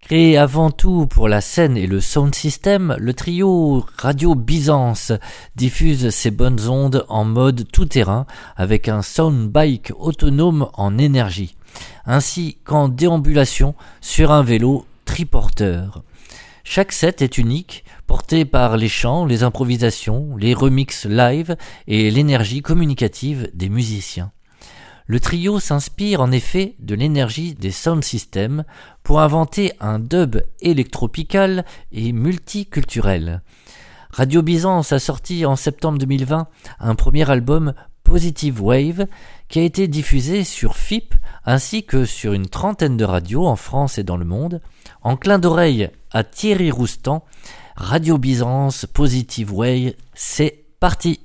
Créé 0.00 0.38
avant 0.38 0.70
tout 0.70 1.08
pour 1.08 1.28
la 1.28 1.40
scène 1.40 1.76
et 1.76 1.88
le 1.88 2.00
sound 2.00 2.32
system, 2.32 2.94
le 3.00 3.14
trio 3.14 3.84
Radio 3.98 4.36
Byzance 4.36 5.10
diffuse 5.56 6.10
ses 6.10 6.30
bonnes 6.30 6.68
ondes 6.68 7.04
en 7.08 7.24
mode 7.24 7.66
tout-terrain 7.72 8.26
avec 8.54 8.86
un 8.86 9.02
sound 9.02 9.50
bike 9.50 9.92
autonome 9.98 10.68
en 10.74 10.98
énergie, 10.98 11.56
ainsi 12.06 12.58
qu'en 12.62 12.88
déambulation 12.88 13.74
sur 14.00 14.30
un 14.30 14.44
vélo 14.44 14.86
triporteur. 15.04 16.04
Chaque 16.62 16.92
set 16.92 17.22
est 17.22 17.38
unique, 17.38 17.84
porté 18.06 18.44
par 18.44 18.76
les 18.76 18.88
chants, 18.88 19.26
les 19.26 19.42
improvisations, 19.42 20.36
les 20.36 20.54
remixes 20.54 21.06
live 21.06 21.56
et 21.88 22.12
l'énergie 22.12 22.62
communicative 22.62 23.50
des 23.52 23.68
musiciens. 23.68 24.30
Le 25.06 25.20
trio 25.20 25.60
s'inspire 25.60 26.22
en 26.22 26.32
effet 26.32 26.76
de 26.78 26.94
l'énergie 26.94 27.54
des 27.54 27.70
sound 27.70 28.02
systems 28.02 28.64
pour 29.02 29.20
inventer 29.20 29.72
un 29.78 29.98
dub 29.98 30.36
électropical 30.60 31.66
et 31.92 32.12
multiculturel. 32.12 33.42
Radio 34.08 34.40
Byzance 34.40 34.92
a 34.92 34.98
sorti 34.98 35.44
en 35.44 35.56
septembre 35.56 35.98
2020 35.98 36.46
un 36.80 36.94
premier 36.94 37.28
album 37.30 37.74
Positive 38.02 38.62
Wave 38.62 39.06
qui 39.48 39.58
a 39.58 39.62
été 39.62 39.88
diffusé 39.88 40.42
sur 40.42 40.76
FIP 40.76 41.14
ainsi 41.44 41.84
que 41.84 42.06
sur 42.06 42.32
une 42.32 42.48
trentaine 42.48 42.96
de 42.96 43.04
radios 43.04 43.46
en 43.46 43.56
France 43.56 43.98
et 43.98 44.04
dans 44.04 44.16
le 44.16 44.24
monde. 44.24 44.62
En 45.02 45.18
clin 45.18 45.38
d'oreille 45.38 45.90
à 46.12 46.24
Thierry 46.24 46.70
Roustan, 46.70 47.24
Radio 47.76 48.16
Byzance 48.16 48.86
Positive 48.86 49.52
Wave, 49.52 49.92
c'est 50.14 50.64
parti. 50.80 51.23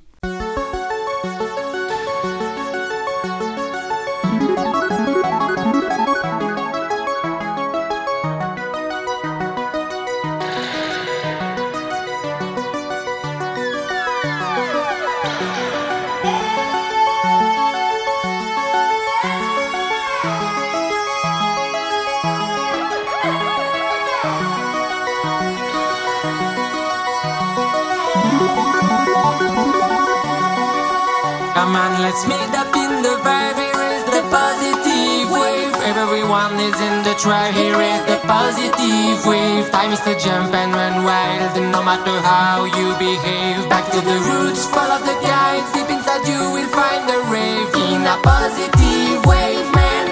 The 37.20 37.28
tribe. 37.28 37.54
Here 37.54 37.80
is 37.80 38.00
the 38.06 38.18
positive 38.26 39.26
wave. 39.26 39.70
Time 39.70 39.92
is 39.92 40.00
to 40.00 40.18
jump 40.18 40.54
and 40.54 40.72
run 40.72 41.04
wild. 41.04 41.56
And 41.56 41.72
no 41.72 41.82
matter 41.82 42.18
how 42.20 42.64
you 42.64 42.94
behave, 42.98 43.68
back 43.68 43.90
to 43.92 44.00
the 44.00 44.18
roots. 44.28 44.66
Follow 44.66 44.98
the 44.98 45.16
guide. 45.22 45.64
Deep 45.74 45.90
inside 45.90 46.26
you 46.28 46.40
will 46.54 46.68
find 46.68 47.08
the 47.08 47.18
rave. 47.32 47.68
In 47.88 48.06
a 48.06 48.16
positive 48.22 49.26
wave, 49.26 49.68
man. 49.74 50.06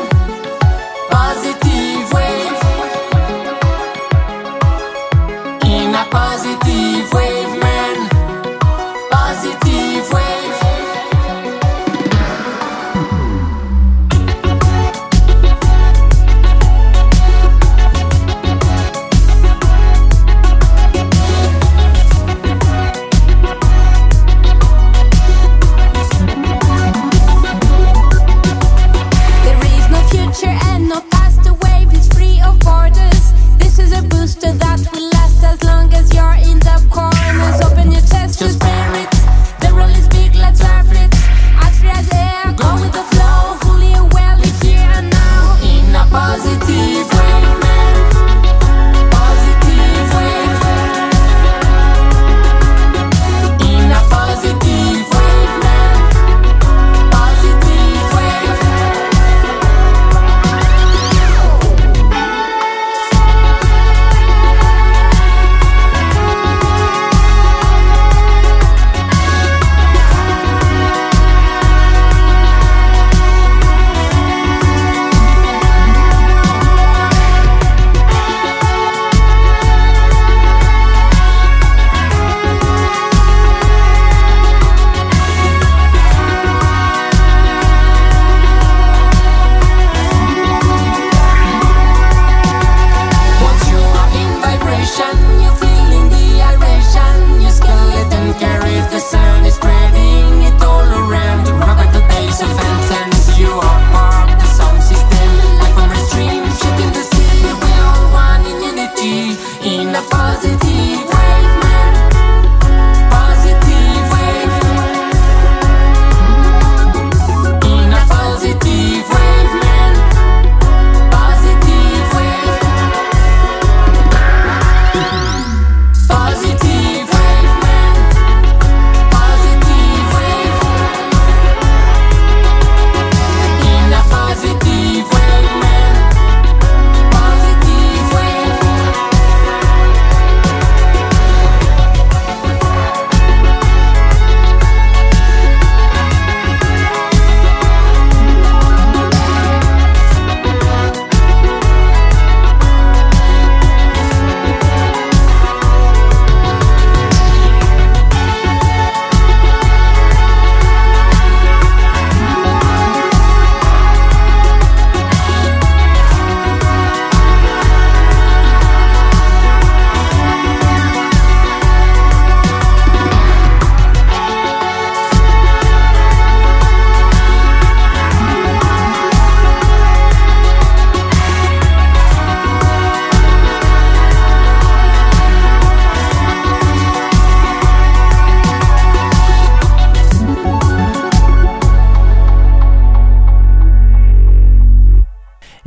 Positive 1.11 2.07
wave. 2.17 2.59
In 5.65 5.95
a 5.95 6.05
positive 6.11 7.13
wave, 7.13 7.53
man. 7.63 7.97
Positive 9.11 10.13
wave. 10.13 10.68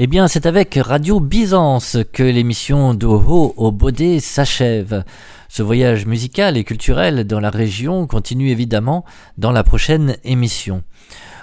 Eh 0.03 0.07
bien, 0.07 0.27
c'est 0.27 0.47
avec 0.47 0.79
Radio 0.81 1.19
Byzance 1.19 1.95
que 2.11 2.23
l'émission 2.23 2.95
d'Oho 2.95 3.53
au 3.55 3.71
Bodé 3.71 4.19
s'achève. 4.19 5.03
Ce 5.47 5.61
voyage 5.61 6.07
musical 6.07 6.57
et 6.57 6.63
culturel 6.63 7.27
dans 7.27 7.39
la 7.39 7.51
région 7.51 8.07
continue 8.07 8.49
évidemment 8.49 9.05
dans 9.37 9.51
la 9.51 9.63
prochaine 9.63 10.17
émission. 10.23 10.81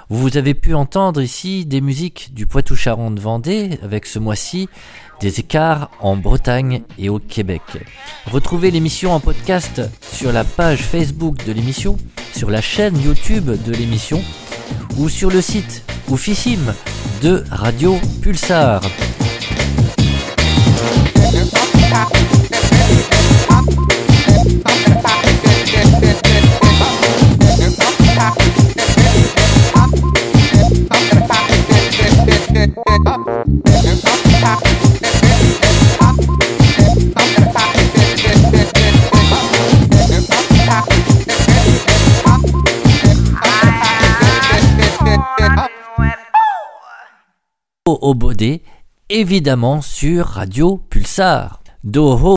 Vous 0.09 0.37
avez 0.37 0.55
pu 0.55 0.75
entendre 0.75 1.23
ici 1.23 1.67
des 1.67 1.81
musiques 1.81 2.35
du 2.35 2.49
Poitou-Charentes-Vendée 2.49 3.79
avec 3.85 4.07
ce 4.07 4.19
mois-ci 4.19 4.69
des 5.21 5.39
écarts 5.39 5.93
en 6.01 6.17
Bretagne 6.17 6.83
et 6.99 7.11
au 7.11 7.21
Québec. 7.21 7.63
Retrouvez 8.27 8.73
l'émission 8.73 9.13
en 9.13 9.21
podcast 9.21 9.83
sur 10.03 10.33
la 10.33 10.43
page 10.43 10.83
Facebook 10.83 11.47
de 11.47 11.53
l'émission, 11.53 11.97
sur 12.35 12.51
la 12.51 12.61
chaîne 12.61 13.01
YouTube 13.01 13.51
de 13.51 13.73
l'émission 13.73 14.21
ou 14.99 15.09
sur 15.09 15.31
le 15.31 15.41
site 15.41 15.83
oufissime 16.09 16.75
de 17.23 17.45
Radio 17.51 17.99
Pulsar. 18.23 18.81
au 47.95 48.15
Bodé, 48.15 48.63
évidemment 49.09 49.81
sur 49.81 50.27
Radio 50.27 50.81
Pulsar. 50.91 51.63
Doho 51.85 52.19